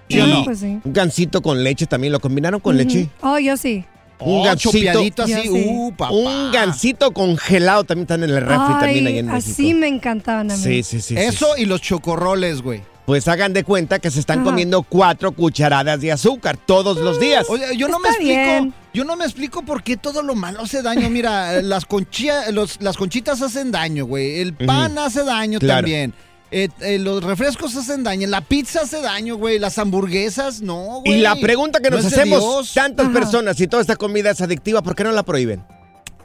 ¿Sí 0.10 0.20
o 0.20 0.28
Y 0.28 0.30
no? 0.32 0.44
Pues 0.46 0.60
sí. 0.60 0.80
Un 0.84 0.94
gansito 0.94 1.42
con 1.42 1.64
leche 1.64 1.86
también, 1.86 2.12
¿lo 2.14 2.20
combinaron 2.20 2.60
con 2.60 2.76
leche? 2.78 3.10
Oh, 3.22 3.40
yo 3.40 3.56
sí. 3.58 3.86
Un 4.20 4.42
Oh, 4.42 4.44
gansito. 4.44 5.24
así, 5.24 5.50
uh, 5.50 5.92
papá. 5.94 6.12
Un 6.12 6.52
gansito 6.52 7.12
congelado 7.12 7.84
también 7.84 8.04
están 8.06 8.24
en 8.24 8.32
el 8.32 8.42
refri 8.42 8.56
Ay, 8.74 8.80
también 8.82 9.08
ahí 9.08 9.18
en 9.20 9.30
así 9.30 9.74
me 9.76 9.88
encantaban 9.88 10.50
a 10.50 10.58
mí. 10.58 10.62
Sí, 10.64 10.82
sí, 10.84 11.02
sí. 11.02 11.16
Eso 11.18 11.54
sí. 11.56 11.62
y 11.62 11.66
los 11.66 11.82
chocorroles, 11.82 12.62
güey. 12.62 12.82
Pues 13.06 13.28
hagan 13.30 13.54
de 13.54 13.64
cuenta 13.64 14.00
que 14.00 14.12
se 14.12 14.20
están 14.20 14.40
Ajá. 14.40 14.46
comiendo 14.50 14.84
cuatro 14.84 15.32
cucharadas 15.32 16.02
de 16.02 16.12
azúcar 16.12 16.58
todos 16.58 16.98
los 16.98 17.20
días. 17.22 17.46
Oye, 17.48 17.78
yo 17.78 17.88
no 17.88 18.00
me 18.00 18.10
explico, 18.10 18.34
bien. 18.34 18.74
yo 18.94 19.06
no 19.06 19.16
me 19.16 19.24
explico 19.24 19.62
por 19.62 19.82
qué 19.82 19.96
todo 19.96 20.22
lo 20.24 20.36
malo 20.36 20.64
hace 20.64 20.82
daño. 20.82 21.10
Mira, 21.10 21.62
las, 21.62 21.86
conchia- 21.88 22.52
los- 22.52 22.82
las 22.82 22.98
conchitas 22.98 23.42
hacen 23.42 23.72
daño, 23.72 24.06
güey. 24.06 24.40
El 24.42 24.54
pan 24.56 24.98
hace 24.98 25.24
daño 25.24 25.60
Claro. 25.60 25.82
también. 25.84 26.14
Eh, 26.50 26.70
eh, 26.80 26.98
los 26.98 27.24
refrescos 27.24 27.76
hacen 27.76 28.04
daño. 28.04 28.28
La 28.28 28.42
pizza 28.42 28.82
hace 28.82 29.02
daño, 29.02 29.36
güey. 29.36 29.60
Las 29.60 29.78
hamburguesas, 29.78 30.62
no, 30.62 31.02
güey. 31.04 31.16
y 31.16 31.22
la 31.22 31.36
pregunta 31.36 31.80
que 31.80 31.90
No 31.90 31.98
nos 31.98 32.06
hacemos, 32.06 32.74
tantas 32.74 33.08
Ajá. 33.08 33.14
personas, 33.14 33.58
si 33.58 33.68
toda 33.68 33.82
esta 33.82 33.96
comida 33.98 34.32
es 34.32 34.42
adictiva, 34.42 34.82
¿por 34.82 34.96
qué 34.96 35.04
no 35.04 35.12
la 35.12 35.24
prohíben? 35.24 35.66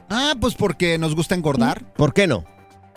Ah, 0.09 0.35
pues 0.39 0.55
porque 0.55 0.97
nos 0.97 1.15
gusta 1.15 1.35
engordar. 1.35 1.83
¿Por 1.95 2.13
qué 2.13 2.27
no? 2.27 2.45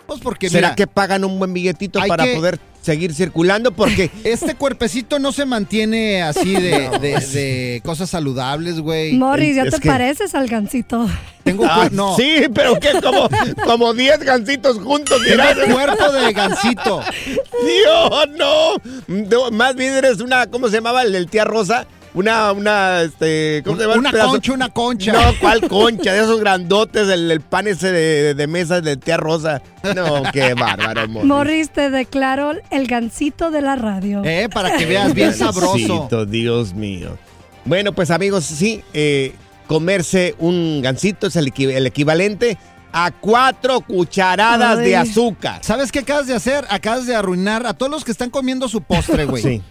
Pues 0.07 0.19
porque, 0.21 0.49
¿Será 0.49 0.69
mira, 0.69 0.75
que 0.75 0.87
pagan 0.87 1.23
un 1.25 1.37
buen 1.37 1.53
billetito 1.53 1.99
para 2.07 2.23
que- 2.23 2.35
poder 2.35 2.59
seguir 2.81 3.13
circulando? 3.13 3.71
Porque 3.73 4.09
este 4.23 4.55
cuerpecito 4.55 5.19
no 5.19 5.31
se 5.33 5.45
mantiene 5.45 6.21
así 6.23 6.53
de, 6.53 6.89
de- 7.01 7.19
de 7.19 7.81
cosas 7.83 8.09
saludables, 8.09 8.79
güey. 8.79 9.13
Morris, 9.13 9.57
ya 9.57 9.63
Es 9.63 9.73
te 9.75 9.79
que- 9.81 9.87
pareces 9.89 10.33
al 10.33 10.47
gansito. 10.47 11.07
Tengo 11.43 11.65
Ah, 11.65 11.89
no, 11.91 12.15
Sí, 12.15 12.43
pero 12.53 12.79
que 12.79 12.93
como 13.01 13.29
como 13.65 13.93
10 13.93 14.19
gancitos 14.19 14.77
juntos, 14.79 15.21
mira. 15.29 15.53
tengo 15.53 15.73
cuerpo 15.75 16.11
de 16.11 16.33
gansito. 16.33 17.01
Dios, 17.65 18.27
no. 18.37 18.75
No, 19.07 19.51
Más 19.51 19.75
bien 19.75 19.93
eres 19.93 20.19
una, 20.21 20.47
¿cómo 20.47 20.67
se 20.69 20.75
llamaba 20.75 21.03
el, 21.03 21.13
el 21.15 21.27
tía 21.29 21.45
Rosa? 21.45 21.85
Una, 22.17 22.51
una, 22.51 23.01
este, 23.03 23.61
¿cómo 23.63 23.77
se 23.77 23.83
llama? 23.83 23.95
Una 23.99 24.11
Pedazo- 24.11 24.31
concha, 24.31 24.53
una 24.53 24.69
concha. 24.69 25.13
No, 25.13 25.19
¿cuál 25.39 25.67
concha? 25.67 26.13
De 26.13 26.19
esos 26.21 26.39
grandotes, 26.39 27.07
el, 27.09 27.29
el 27.29 27.41
pan 27.41 27.67
ese 27.67 27.91
de, 27.91 28.33
de 28.33 28.47
mesa 28.47 28.81
de 28.81 28.97
tía 28.97 29.17
Rosa. 29.17 29.61
No, 29.95 30.23
qué 30.33 30.53
bárbaro, 30.55 31.07
Morris. 31.07 31.27
Morris, 31.27 31.69
te 31.69 31.89
declaro 31.91 32.53
el 32.71 32.87
gansito 32.87 33.51
de 33.51 33.61
la 33.61 33.75
radio. 33.75 34.23
Eh, 34.25 34.49
para 34.51 34.75
que 34.77 34.85
veas 34.87 35.13
bien 35.13 35.33
sabroso. 35.33 35.77
Gansito, 35.77 36.25
Dios 36.25 36.73
mío. 36.73 37.17
Bueno, 37.65 37.93
pues 37.93 38.09
amigos, 38.09 38.45
sí, 38.45 38.81
eh, 38.93 39.35
comerse 39.67 40.33
un 40.39 40.81
gansito 40.81 41.27
es 41.27 41.35
el, 41.35 41.53
equi- 41.53 41.71
el 41.71 41.85
equivalente 41.85 42.57
a 42.93 43.11
cuatro 43.11 43.81
cucharadas 43.81 44.79
de 44.79 44.95
azúcar. 44.95 45.59
¿Sabes 45.63 45.91
qué 45.91 45.99
acabas 45.99 46.25
de 46.25 46.33
hacer? 46.33 46.65
Acabas 46.69 47.05
de 47.05 47.15
arruinar 47.15 47.67
a 47.67 47.73
todos 47.75 47.91
los 47.91 48.03
que 48.03 48.11
están 48.11 48.29
comiendo 48.31 48.67
su 48.67 48.81
postre, 48.81 49.25
güey. 49.25 49.43
Sí. 49.43 49.61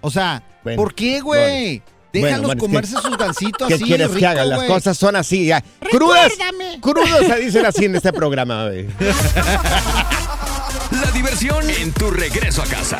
O 0.00 0.10
sea, 0.10 0.42
Bueno, 0.64 0.82
¿por 0.82 0.94
qué, 0.94 1.20
güey? 1.20 1.78
Bueno, 1.78 1.91
Déjalos 2.12 2.46
bueno, 2.46 2.60
comerse 2.60 2.94
que- 2.96 3.02
sus 3.02 3.16
gancitos 3.16 3.68
¿Qué 3.68 3.74
así, 3.74 3.84
quieres 3.84 4.08
rico, 4.08 4.18
que 4.20 4.26
haga? 4.26 4.44
Las 4.44 4.64
cosas 4.64 4.98
son 4.98 5.16
así, 5.16 5.46
ya. 5.46 5.62
Crudas. 5.90 6.32
Crudos 6.80 7.26
se 7.26 7.36
dicen 7.36 7.64
así 7.66 7.84
en 7.86 7.96
este 7.96 8.12
programa, 8.12 8.66
güey. 8.66 8.86
La 10.90 11.10
diversión 11.12 11.68
en 11.70 11.92
tu 11.92 12.10
regreso 12.10 12.62
a 12.62 12.66
casa. 12.66 12.98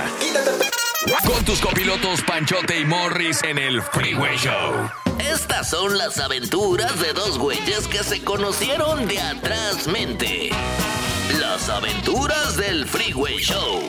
Con 1.26 1.44
tus 1.44 1.60
copilotos 1.60 2.22
Panchote 2.22 2.78
y 2.80 2.84
Morris 2.84 3.42
en 3.42 3.58
el 3.58 3.82
Freeway 3.82 4.36
Show. 4.38 4.88
Estas 5.18 5.68
son 5.70 5.98
las 5.98 6.18
aventuras 6.18 6.98
de 7.00 7.12
dos 7.12 7.38
güeyes 7.38 7.86
que 7.88 8.02
se 8.02 8.22
conocieron 8.22 9.06
de 9.08 9.20
atrás 9.20 9.86
mente. 9.88 10.50
Las 11.40 11.68
aventuras 11.68 12.56
del 12.56 12.86
Freeway 12.86 13.38
Show. 13.38 13.82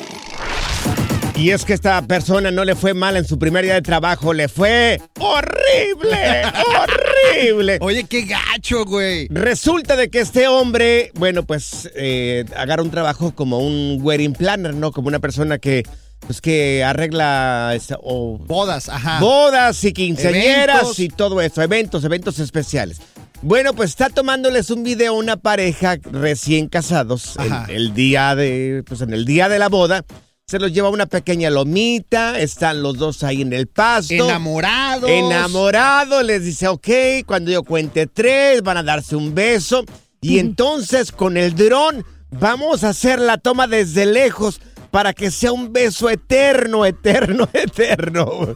Y 1.35 1.49
es 1.49 1.65
que 1.65 1.73
esta 1.73 2.01
persona 2.03 2.51
no 2.51 2.63
le 2.63 2.75
fue 2.75 2.93
mal 2.93 3.17
en 3.17 3.25
su 3.25 3.39
primer 3.39 3.65
día 3.65 3.73
de 3.73 3.81
trabajo, 3.81 4.33
le 4.33 4.47
fue 4.47 5.01
horrible, 5.19 6.43
horrible. 6.77 7.77
Oye, 7.81 8.03
qué 8.05 8.21
gacho, 8.25 8.85
güey. 8.85 9.27
Resulta 9.29 9.95
de 9.95 10.09
que 10.09 10.19
este 10.19 10.47
hombre, 10.47 11.11
bueno, 11.15 11.43
pues 11.43 11.89
eh, 11.95 12.45
agarra 12.55 12.83
un 12.83 12.91
trabajo 12.91 13.33
como 13.33 13.59
un 13.59 13.97
wedding 14.01 14.33
planner, 14.33 14.75
¿no? 14.75 14.91
Como 14.91 15.07
una 15.07 15.17
persona 15.19 15.57
que, 15.57 15.83
pues 16.19 16.39
que 16.39 16.83
arregla 16.83 17.73
esta- 17.75 17.97
o 18.01 18.37
Bodas, 18.37 18.87
ajá. 18.87 19.19
bodas 19.19 19.83
y 19.83 19.91
quinceañeras 19.91 20.75
Eventos. 20.81 20.99
y 20.99 21.09
todo 21.09 21.41
eso, 21.41 21.63
eventos, 21.63 22.03
eventos 22.03 22.37
especiales. 22.37 22.99
Bueno, 23.41 23.73
pues 23.73 23.89
está 23.89 24.09
tomándoles 24.09 24.69
un 24.69 24.83
video 24.83 25.13
a 25.13 25.17
una 25.17 25.35
pareja 25.35 25.97
recién 26.11 26.69
casados 26.69 27.35
el 27.67 27.93
día 27.93 28.35
de, 28.35 28.83
pues 28.87 29.01
en 29.01 29.11
el 29.13 29.25
día 29.25 29.49
de 29.49 29.57
la 29.59 29.67
boda. 29.67 30.05
Se 30.47 30.59
los 30.59 30.73
lleva 30.73 30.89
una 30.89 31.05
pequeña 31.05 31.49
lomita, 31.49 32.37
están 32.37 32.83
los 32.83 32.97
dos 32.97 33.23
ahí 33.23 33.41
en 33.41 33.53
el 33.53 33.67
pasto. 33.67 34.13
Enamorados. 34.13 35.09
Enamorado, 35.09 36.21
les 36.21 36.43
dice, 36.43 36.67
ok, 36.67 36.87
cuando 37.25 37.49
yo 37.49 37.63
cuente 37.63 38.07
tres, 38.07 38.61
van 38.61 38.77
a 38.77 38.83
darse 38.83 39.15
un 39.15 39.33
beso. 39.33 39.85
Y 40.21 40.39
entonces 40.39 41.11
con 41.11 41.37
el 41.37 41.55
dron 41.55 42.05
vamos 42.29 42.83
a 42.83 42.89
hacer 42.89 43.19
la 43.19 43.37
toma 43.37 43.67
desde 43.67 44.05
lejos 44.05 44.59
para 44.91 45.13
que 45.13 45.31
sea 45.31 45.53
un 45.53 45.71
beso 45.71 46.09
eterno, 46.09 46.85
eterno, 46.85 47.47
eterno. 47.53 48.55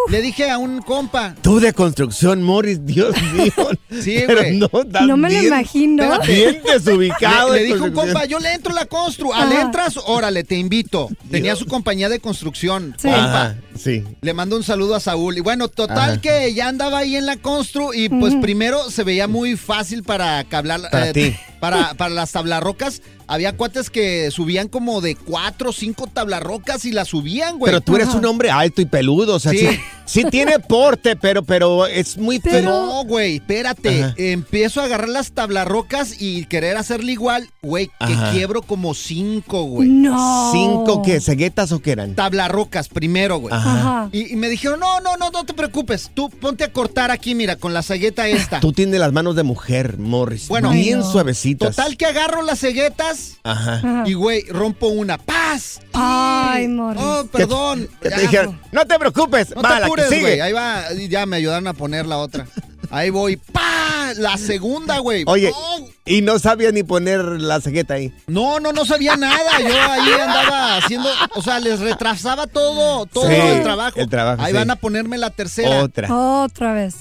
Le 0.09 0.21
dije 0.21 0.49
a 0.49 0.57
un 0.57 0.81
compa. 0.81 1.35
Tú 1.41 1.59
de 1.59 1.73
construcción, 1.73 2.43
Morris, 2.43 2.85
Dios 2.85 3.15
mío. 3.33 3.53
Sí, 4.01 4.23
Pero 4.27 4.41
güey. 4.41 4.57
no, 4.57 4.69
No 5.05 5.17
me 5.17 5.31
lo 5.31 5.43
imagino. 5.43 6.19
Bien 6.25 6.61
desubicado. 6.65 7.53
Le, 7.53 7.63
dijo 7.63 7.75
un 7.85 7.91
construcción. 7.93 8.13
compa, 8.13 8.25
yo 8.25 8.39
le 8.39 8.53
entro 8.53 8.71
a 8.71 8.75
la 8.75 8.85
constru. 8.85 9.33
¿Al 9.33 9.51
entras? 9.51 9.95
Órale, 10.05 10.43
te 10.43 10.55
invito. 10.55 11.09
Tenía 11.31 11.55
su 11.55 11.65
compañía 11.65 12.09
de 12.09 12.19
construcción. 12.19 12.95
Sí. 12.97 13.07
compa. 13.07 13.23
Ajá, 13.45 13.55
sí. 13.77 14.03
Le 14.21 14.33
mando 14.33 14.55
un 14.57 14.63
saludo 14.63 14.95
a 14.95 14.99
Saúl. 14.99 15.37
Y 15.37 15.41
bueno, 15.41 15.67
total 15.69 16.11
Ajá. 16.11 16.21
que 16.21 16.53
ya 16.53 16.67
andaba 16.67 16.99
ahí 16.99 17.15
en 17.15 17.25
la 17.25 17.37
constru 17.37 17.93
y 17.93 18.09
pues 18.09 18.35
primero 18.35 18.89
se 18.91 19.03
veía 19.03 19.27
muy 19.27 19.55
fácil 19.55 20.03
para 20.03 20.43
cablar. 20.45 20.81
Para 20.91 21.13
ti. 21.13 21.35
Para, 21.59 21.93
para 21.95 22.13
las 22.15 22.31
tablarrocas. 22.31 23.01
Había 23.29 23.55
cuates 23.55 23.89
que 23.91 24.31
subían 24.31 24.67
como 24.67 25.01
de 25.01 25.15
cuatro 25.15 25.69
o 25.69 25.73
cinco 25.73 26.07
tablarrocas 26.07 26.83
y 26.85 26.91
las 26.91 27.09
subían, 27.09 27.59
güey. 27.59 27.71
Pero 27.71 27.81
tú 27.81 27.95
eres 27.95 28.09
un 28.15 28.25
hombre 28.25 28.49
alto 28.49 28.81
y 28.81 28.85
peludo, 28.85 29.35
o 29.35 29.39
sea, 29.39 29.51
sí, 29.51 29.59
Sí. 29.59 29.79
sí 30.05 30.23
tiene 30.31 30.57
porte, 30.59 31.15
pero, 31.15 31.43
pero 31.43 31.85
es 31.85 32.17
muy 32.17 32.39
feo. 32.39 32.63
No, 32.63 33.03
güey, 33.05 33.35
espérate. 33.35 34.03
Ajá. 34.03 34.13
Empiezo 34.17 34.81
a 34.81 34.85
agarrar 34.85 35.09
las 35.09 35.31
tablarrocas 35.31 36.19
y 36.19 36.45
querer 36.45 36.75
hacerle 36.77 37.11
igual, 37.11 37.47
güey, 37.61 37.87
que 37.87 38.13
Ajá. 38.13 38.31
quiebro 38.31 38.63
como 38.63 38.95
cinco, 38.95 39.63
güey. 39.63 39.87
No. 39.89 40.51
¿Cinco 40.51 41.03
qué? 41.03 41.21
¿Ceguetas 41.21 41.71
o 41.71 41.79
qué 41.79 41.91
eran? 41.91 42.15
Tablarrocas 42.15 42.89
primero, 42.89 43.37
güey. 43.37 43.53
Ajá. 43.53 44.09
Y, 44.11 44.33
y 44.33 44.35
me 44.37 44.49
dijeron, 44.49 44.79
no, 44.79 44.99
no, 45.01 45.17
no, 45.17 45.29
no 45.29 45.45
te 45.45 45.53
preocupes. 45.53 46.09
Tú 46.15 46.29
ponte 46.31 46.63
a 46.63 46.73
cortar 46.73 47.11
aquí, 47.11 47.35
mira, 47.35 47.57
con 47.57 47.75
la 47.75 47.83
cegueta 47.83 48.27
esta. 48.27 48.59
Tú 48.59 48.73
tienes 48.73 48.99
las 48.99 49.13
manos 49.13 49.35
de 49.35 49.43
mujer, 49.43 49.99
Morris. 49.99 50.47
Bueno. 50.47 50.71
bien 50.71 50.99
no. 50.99 51.11
suavecitas. 51.11 51.75
Total 51.75 51.95
que 51.95 52.07
agarro 52.07 52.41
las 52.41 52.59
ceguetas 52.59 53.18
Ajá. 53.43 53.73
Ajá. 53.75 54.03
y, 54.05 54.13
güey, 54.13 54.43
rompo 54.49 54.87
una. 54.87 55.17
¡Paz! 55.17 55.79
Ay, 55.93 56.67
Morris. 56.67 57.01
Oh, 57.03 57.25
perdón. 57.31 57.89
Que 58.01 58.09
te 58.09 58.21
dijeron, 58.21 58.59
no 58.71 58.85
te 58.85 58.97
preocupes, 58.99 59.55
No 59.55 59.61
va, 59.61 59.69
te 59.69 59.73
la 59.75 59.79
que 59.79 59.85
apures, 59.85 60.09
sigue. 60.09 60.21
güey. 60.21 60.39
Ahí 60.41 60.51
va, 60.53 60.83
ya 61.09 61.25
me 61.25 61.37
ayudaron 61.37 61.67
a 61.67 61.73
poner 61.73 62.05
la 62.05 62.17
otra. 62.17 62.45
Ahí 62.91 63.09
voy. 63.11 63.37
¡Pa! 63.37 64.13
La 64.17 64.37
segunda, 64.37 64.97
güey. 64.99 65.23
Oye, 65.27 65.51
No, 65.51 65.85
y 66.05 66.21
no 66.23 66.39
sabía 66.39 66.71
ni 66.71 66.81
poner 66.81 67.21
la 67.23 67.61
cegueta 67.61 67.93
ahí. 67.93 68.11
No, 68.25 68.59
no, 68.59 68.71
no 68.73 68.83
sabía 68.85 69.15
nada. 69.15 69.59
Yo 69.59 69.67
ahí 69.67 70.11
andaba 70.19 70.77
haciendo, 70.77 71.07
o 71.35 71.41
sea, 71.43 71.59
les 71.59 71.79
retrasaba 71.79 72.47
todo, 72.47 73.05
todo 73.05 73.27
Sí, 73.27 73.35
el 73.35 73.61
trabajo. 73.61 73.99
el 73.99 74.09
trabajo, 74.09 74.41
Ahí 74.41 74.51
sí. 74.51 74.57
van 74.57 74.71
a 74.71 74.75
ponerme 74.77 75.19
la 75.19 75.29
tercera. 75.29 75.83
Otra. 75.83 76.11
Otra 76.11 76.73
vez. 76.73 76.95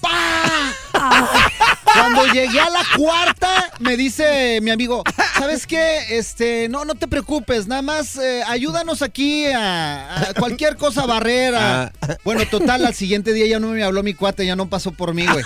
Cuando 2.01 2.27
llegué 2.33 2.61
a 2.61 2.71
la 2.71 2.83
cuarta, 2.97 3.71
me 3.81 3.97
dice 3.97 4.61
mi 4.63 4.71
amigo, 4.71 5.03
¿sabes 5.39 5.67
qué? 5.67 6.17
Este, 6.19 6.69
no, 6.69 6.85
no 6.85 6.95
te 6.95 7.09
preocupes, 7.09 7.67
nada 7.67 7.83
más 7.83 8.17
eh, 8.17 8.43
ayúdanos 8.47 9.03
aquí 9.03 9.47
a, 9.47 10.31
a 10.31 10.35
cualquier 10.35 10.77
cosa 10.77 11.07
barrera. 11.07 11.93
Ah. 12.01 12.17
Bueno, 12.25 12.43
total, 12.51 12.85
al 12.87 12.95
siguiente 12.95 13.33
día 13.33 13.47
ya 13.47 13.59
no 13.61 13.69
me 13.69 13.83
habló 13.83 14.03
mi 14.03 14.15
cuate, 14.15 14.47
ya 14.47 14.57
no 14.57 14.69
pasó 14.69 14.93
por 14.93 15.15
mí, 15.15 15.27
güey. 15.27 15.45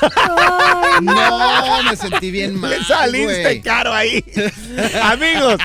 No, 1.02 1.82
me 1.84 1.96
sentí 1.96 2.30
bien 2.30 2.58
mal. 2.60 2.70
Le 2.70 2.84
saliste 2.84 3.42
güey. 3.42 3.60
caro 3.62 3.92
ahí. 3.92 4.24
Amigos, 5.02 5.56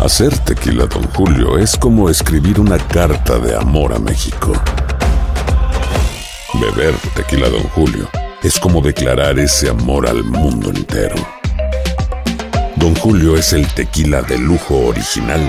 Hacer 0.00 0.36
tequila, 0.38 0.86
Don 0.86 1.04
Julio, 1.10 1.56
es 1.58 1.76
como 1.76 2.10
escribir 2.10 2.58
una 2.58 2.76
carta 2.76 3.38
de 3.38 3.54
amor 3.54 3.92
a 3.92 4.00
México. 4.00 4.52
Beber 6.54 6.94
tequila, 7.14 7.48
Don 7.48 7.62
Julio, 7.68 8.08
es 8.42 8.58
como 8.58 8.80
declarar 8.80 9.38
ese 9.38 9.70
amor 9.70 10.08
al 10.08 10.24
mundo 10.24 10.70
entero. 10.70 11.14
Don 12.76 12.96
Julio 12.96 13.36
es 13.36 13.52
el 13.52 13.64
tequila 13.74 14.22
de 14.22 14.38
lujo 14.38 14.88
original, 14.88 15.48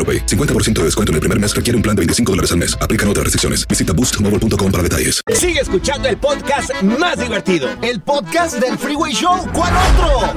AroPay. 0.00 0.26
50% 0.26 0.72
de 0.78 0.84
descuento 0.84 1.12
en 1.12 1.16
el 1.16 1.20
primer 1.20 1.38
mes 1.38 1.54
requiere 1.54 1.76
un 1.76 1.82
plan 1.82 1.94
de 1.94 2.00
25 2.00 2.32
dólares 2.32 2.50
al 2.52 2.58
mes. 2.58 2.74
Aplican 2.80 3.06
otras 3.08 3.24
restricciones. 3.24 3.68
Visita 3.68 3.92
boostmobile.com 3.92 4.72
para 4.72 4.82
detalles. 4.82 5.20
Sigue 5.34 5.60
escuchando 5.60 6.08
el 6.08 6.16
podcast 6.16 6.70
más 6.82 7.18
divertido. 7.18 7.68
El 7.82 8.00
podcast 8.00 8.58
del 8.58 8.78
Freeway 8.78 9.12
Show. 9.12 9.46
¿Cuál 9.52 9.74
otro? 9.76 10.32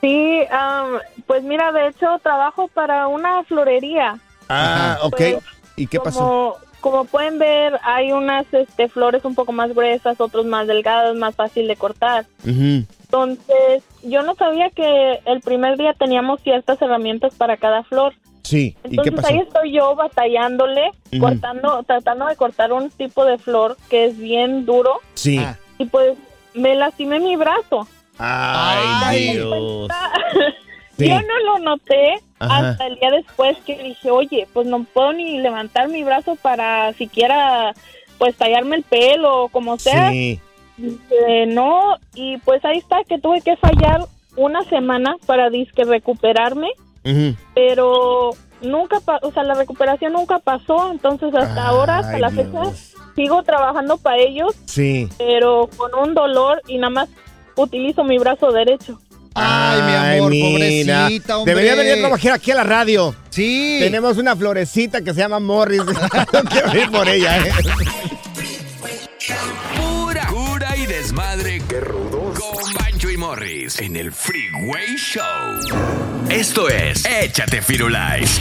Sí, 0.00 0.40
am, 0.50 0.98
pues 1.26 1.42
mira, 1.42 1.72
de 1.72 1.88
hecho 1.88 2.06
trabajo 2.22 2.68
para 2.68 3.08
una 3.08 3.42
florería. 3.44 4.18
Ah, 4.48 4.98
ok. 5.02 5.16
Pues, 5.16 5.36
¿Y 5.76 5.86
qué 5.86 6.00
pasó? 6.00 6.18
Como, 6.18 6.56
como 6.80 7.04
pueden 7.04 7.38
ver, 7.38 7.78
hay 7.82 8.12
unas 8.12 8.46
este, 8.52 8.88
flores 8.88 9.24
un 9.24 9.34
poco 9.34 9.52
más 9.52 9.74
gruesas, 9.74 10.20
otros 10.20 10.46
más 10.46 10.66
delgadas, 10.66 11.16
más 11.16 11.34
fácil 11.34 11.66
de 11.68 11.76
cortar. 11.76 12.26
Entonces, 12.44 13.82
yo 14.02 14.22
no 14.22 14.34
sabía 14.34 14.70
que 14.70 15.20
el 15.24 15.40
primer 15.40 15.76
día 15.78 15.94
teníamos 15.94 16.40
ciertas 16.42 16.80
herramientas 16.82 17.34
para 17.34 17.56
cada 17.56 17.82
flor. 17.84 18.14
Sí, 18.42 18.76
¿y 18.84 18.96
qué 18.96 19.08
Entonces 19.08 19.14
pasó? 19.14 19.28
ahí 19.28 19.38
estoy 19.40 19.72
yo 19.72 19.94
batallándole, 19.94 20.90
cortando, 21.20 21.82
tratando 21.82 22.26
de 22.26 22.36
cortar 22.36 22.72
un 22.72 22.88
tipo 22.90 23.24
de 23.24 23.36
flor 23.38 23.76
que 23.90 24.06
es 24.06 24.16
bien 24.16 24.64
duro 24.64 25.00
Sí. 25.14 25.38
Ah. 25.38 25.58
y 25.78 25.84
pues 25.84 26.16
me 26.54 26.74
lastimé 26.74 27.20
mi 27.20 27.36
brazo. 27.36 27.86
Ay, 28.18 28.78
Ay. 29.04 29.32
Dios. 29.36 29.88
Sí. 30.98 31.08
Yo 31.08 31.14
no 31.20 31.38
lo 31.44 31.58
noté 31.60 32.14
Ajá. 32.40 32.70
hasta 32.70 32.86
el 32.88 32.96
día 32.98 33.10
después 33.10 33.56
que 33.64 33.76
dije, 33.82 34.10
oye, 34.10 34.46
pues 34.52 34.66
no 34.66 34.84
puedo 34.84 35.12
ni 35.12 35.38
levantar 35.38 35.88
mi 35.88 36.02
brazo 36.04 36.36
para 36.36 36.92
siquiera 36.94 37.72
pues 38.18 38.34
tallarme 38.36 38.76
el 38.76 38.82
pelo 38.82 39.44
o 39.44 39.48
como 39.48 39.78
sea. 39.78 40.10
Sí. 40.10 40.40
No, 41.48 41.96
y 42.14 42.36
pues 42.38 42.64
ahí 42.64 42.78
está 42.78 42.98
que 43.08 43.18
tuve 43.18 43.40
que 43.40 43.56
fallar 43.56 44.02
una 44.36 44.62
semana 44.64 45.16
para 45.26 45.50
disque 45.50 45.84
recuperarme, 45.84 46.68
pero 47.54 48.30
nunca, 48.62 49.00
pa- 49.00 49.20
o 49.22 49.32
sea, 49.32 49.42
la 49.44 49.54
recuperación 49.54 50.12
nunca 50.12 50.38
pasó, 50.38 50.90
entonces 50.90 51.34
hasta 51.34 51.66
ahora, 51.68 51.98
hasta 51.98 52.14
Ay, 52.16 52.20
la 52.20 52.30
Dios. 52.30 52.46
fecha, 52.46 52.64
sigo 53.14 53.42
trabajando 53.42 53.98
para 53.98 54.18
ellos, 54.18 54.54
Sí. 54.66 55.08
pero 55.18 55.68
con 55.76 55.94
un 55.94 56.14
dolor 56.14 56.62
y 56.68 56.78
nada 56.78 56.90
más 56.90 57.08
utilizo 57.56 58.04
mi 58.04 58.18
brazo 58.18 58.52
derecho. 58.52 58.98
Ay, 59.40 59.82
mi 59.82 60.16
amor, 60.18 60.30
mira. 60.30 60.48
pobrecita, 61.02 61.38
hombre. 61.38 61.54
Debería 61.54 61.74
venir 61.76 61.92
a 61.94 61.98
trabajar 61.98 62.32
aquí 62.32 62.50
a 62.50 62.54
la 62.56 62.64
radio. 62.64 63.14
Sí. 63.30 63.78
Tenemos 63.80 64.16
una 64.18 64.34
florecita 64.36 65.00
que 65.02 65.14
se 65.14 65.20
llama 65.20 65.38
Morris. 65.38 65.82
Quiero 66.50 66.80
ir 66.80 66.90
por 66.90 67.08
ella, 67.08 67.38
¿eh? 67.38 67.52
Pura 69.76 70.26
cura 70.26 70.76
y 70.76 70.86
desmadre. 70.86 71.62
Qué 71.68 71.80
rudos. 71.80 72.38
Con 72.38 72.74
Bancho 72.74 73.10
y 73.10 73.16
Morris 73.16 73.78
en 73.80 73.96
el 73.96 74.12
Freeway 74.12 74.96
Show. 74.96 75.22
Esto 76.30 76.68
es 76.68 77.04
Échate 77.04 77.62
Firulais. 77.62 78.40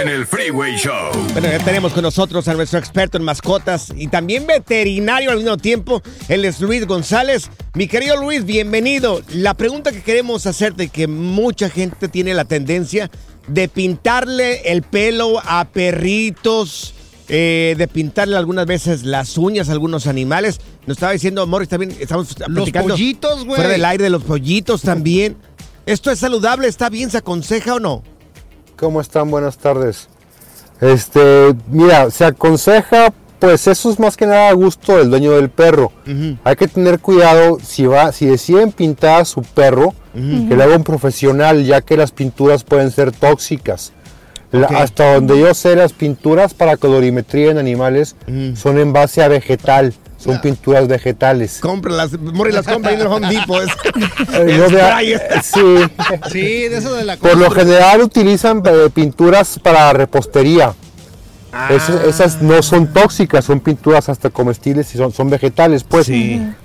En 0.00 0.08
el 0.08 0.26
Freeway 0.26 0.76
Show. 0.76 1.12
Bueno, 1.32 1.48
ya 1.48 1.58
tenemos 1.58 1.92
con 1.92 2.02
nosotros 2.02 2.48
a 2.48 2.54
nuestro 2.54 2.78
experto 2.78 3.18
en 3.18 3.24
mascotas 3.24 3.92
y 3.94 4.08
también 4.08 4.46
veterinario 4.46 5.30
al 5.30 5.36
mismo 5.36 5.58
tiempo. 5.58 6.02
Él 6.28 6.44
es 6.46 6.60
Luis 6.60 6.86
González. 6.86 7.50
Mi 7.74 7.86
querido 7.88 8.16
Luis, 8.16 8.44
bienvenido. 8.44 9.20
La 9.34 9.54
pregunta 9.54 9.92
que 9.92 10.02
queremos 10.02 10.46
hacerte, 10.46 10.88
que 10.88 11.08
mucha 11.08 11.68
gente 11.68 12.08
tiene 12.08 12.32
la 12.32 12.46
tendencia 12.46 13.10
de 13.48 13.68
pintarle 13.68 14.72
el 14.72 14.82
pelo 14.82 15.40
a 15.44 15.66
perritos, 15.66 16.94
eh, 17.28 17.74
de 17.76 17.88
pintarle 17.88 18.36
algunas 18.36 18.66
veces 18.66 19.04
las 19.04 19.36
uñas 19.36 19.68
a 19.68 19.72
algunos 19.72 20.06
animales. 20.06 20.60
Nos 20.86 20.96
estaba 20.96 21.12
diciendo, 21.12 21.46
Morris, 21.46 21.68
también 21.68 21.94
estamos 22.00 22.34
platicando 22.34 22.94
pollitos, 22.94 23.44
güey. 23.44 23.56
Fuera 23.56 23.70
del 23.70 23.84
aire 23.84 24.04
de 24.04 24.10
los 24.10 24.22
pollitos 24.22 24.80
también. 24.80 25.36
¿Esto 25.84 26.10
es 26.10 26.20
saludable? 26.20 26.68
¿Está 26.68 26.88
bien? 26.88 27.10
¿Se 27.10 27.18
aconseja 27.18 27.74
o 27.74 27.80
no? 27.80 28.02
¿Cómo 28.76 29.00
están? 29.00 29.30
Buenas 29.30 29.58
tardes. 29.58 30.08
Este, 30.80 31.54
mira, 31.70 32.10
se 32.10 32.24
aconseja, 32.24 33.12
pues 33.38 33.66
eso 33.68 33.90
es 33.90 33.98
más 34.00 34.16
que 34.16 34.26
nada 34.26 34.48
a 34.48 34.52
gusto 34.52 34.96
del 34.98 35.10
dueño 35.10 35.32
del 35.32 35.48
perro. 35.50 35.92
Hay 36.44 36.56
que 36.56 36.66
tener 36.68 36.98
cuidado 36.98 37.58
si 37.62 37.86
va, 37.86 38.10
si 38.12 38.26
deciden 38.26 38.72
pintar 38.72 39.20
a 39.20 39.24
su 39.24 39.42
perro, 39.42 39.94
que 40.14 40.56
lo 40.56 40.62
haga 40.64 40.76
un 40.76 40.84
profesional, 40.84 41.64
ya 41.64 41.80
que 41.80 41.96
las 41.96 42.10
pinturas 42.10 42.64
pueden 42.64 42.90
ser 42.90 43.12
tóxicas. 43.12 43.92
La- 44.50 44.66
hasta 44.66 45.14
donde 45.14 45.40
yo 45.40 45.54
sé, 45.54 45.74
las 45.76 45.94
pinturas 45.94 46.52
para 46.52 46.76
colorimetría 46.76 47.50
en 47.52 47.58
animales 47.58 48.16
son 48.54 48.78
en 48.78 48.92
base 48.92 49.22
a 49.22 49.28
vegetal, 49.28 49.94
son 50.22 50.40
pinturas 50.40 50.86
vegetales. 50.88 51.58
Cómpralas, 51.60 52.18
Morris 52.18 52.54
las 52.54 52.66
compra 52.66 52.92
en 52.92 53.00
el 53.00 53.06
Home 53.06 53.28
Depot. 53.28 53.62
Es- 53.62 54.28
no 54.58 54.64
es 54.66 54.72
vea- 54.72 54.98
sí. 55.42 55.60
Sí, 56.30 56.68
de 56.68 56.76
eso 56.78 56.94
de 56.94 57.04
la 57.04 57.16
Por 57.16 57.36
lo 57.36 57.50
general 57.50 58.00
utilizan 58.02 58.62
eh, 58.64 58.88
pinturas 58.94 59.58
para 59.62 59.92
repostería. 59.92 60.74
Esas, 61.68 62.04
esas 62.04 62.40
no 62.40 62.62
son 62.62 62.94
tóxicas, 62.94 63.44
son 63.44 63.60
pinturas 63.60 64.08
hasta 64.08 64.30
comestibles 64.30 64.94
y 64.94 64.96
son, 64.96 65.12
son 65.12 65.28
vegetales, 65.28 65.84
pues. 65.84 66.06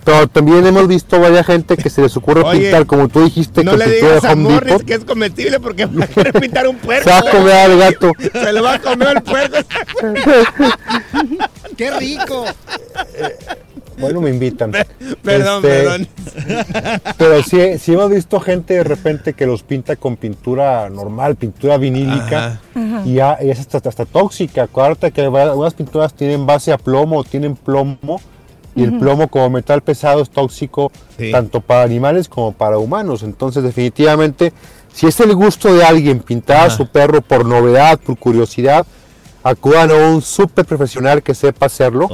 Pero 0.06 0.28
también 0.30 0.65
hemos 0.65 0.88
visto 0.88 1.20
varias 1.20 1.46
gente 1.46 1.76
que 1.76 1.89
se 1.89 2.02
les 2.02 2.15
ocurre 2.15 2.39
Oye, 2.43 2.62
pintar, 2.62 2.86
como 2.86 3.10
tú 3.10 3.22
dijiste, 3.26 3.65
No 3.65 3.72
que 3.72 3.78
le 3.80 3.91
digas 3.96 4.24
a 4.24 4.32
Home 4.32 4.43
Morris 4.43 4.72
Depot. 4.72 4.86
que 4.88 4.93
es 4.93 5.04
comestible 5.04 5.60
porque 5.60 5.88
va 5.88 6.06
a 6.06 6.08
querer 6.08 6.32
pintar 6.39 6.70
un 6.70 6.78
puerco. 6.78 7.04
Se 7.10 7.10
va 7.10 7.17
a 7.20 7.32
comer 7.32 7.54
al 7.54 7.78
gato. 7.78 8.12
Se 8.32 8.54
lo 8.54 8.63
va 8.63 8.74
a 8.76 8.80
comer 8.80 9.08
el 9.17 9.24
puerco. 9.24 9.58
¡Qué 11.78 11.92
rico! 11.92 12.46
Bueno, 14.00 14.22
me 14.22 14.30
invitan. 14.30 14.72
Perdón, 15.24 15.66
Este, 15.66 15.68
perdón. 15.68 16.08
Pero 17.18 17.42
sí, 17.42 17.80
sí 17.80 17.94
hemos 17.94 18.12
visto 18.12 18.40
gente 18.40 18.76
de 18.76 18.84
repente 18.84 19.34
que 19.34 19.48
los 19.48 19.63
pinta 19.63 19.96
con 19.96 20.18
pintura 20.18 20.88
normal, 20.92 21.36
pintura 21.36 21.78
vinílica, 21.78 22.60
Ajá. 22.76 23.02
y, 23.06 23.16
ya- 23.16 23.40
y 23.42 23.50
es 23.50 23.60
hasta, 23.60 23.90
hasta 23.90 24.06
tóxica. 24.06 24.62
Acuérdate 24.63 25.12
que 25.12 25.22
algunas 25.22 25.74
pinturas 25.74 26.13
tienen 26.13 26.46
base 26.46 26.72
a 26.72 26.78
plomo, 26.78 27.24
tienen 27.24 27.56
plomo, 27.56 28.22
y 28.76 28.84
el 28.84 29.00
plomo 29.00 29.30
como 29.30 29.50
metal 29.50 29.82
pesado 29.82 30.22
es 30.22 30.30
tóxico 30.30 30.92
Sí. 31.18 31.32
tanto 31.32 31.60
para 31.62 31.82
animales 31.82 32.30
como 32.30 32.52
para 32.52 32.78
humanos. 32.78 33.24
Entonces, 33.24 33.63
definitivamente, 33.63 34.54
si 34.94 35.08
es 35.08 35.20
el 35.22 35.34
gusto 35.34 35.74
de 35.74 35.84
alguien 35.84 36.20
pintar 36.20 36.68
a 36.68 36.70
su 36.70 36.86
perro 36.86 37.22
por 37.24 37.44
novedad, 37.48 38.00
por 38.00 38.16
curiosidad, 38.20 38.86
acudan 39.50 39.92
a 39.92 39.96
un 39.96 40.22
súper 40.22 40.66
profesional 40.66 41.24
que 41.24 41.34
sepa 41.34 41.68
hacerlo 41.68 42.10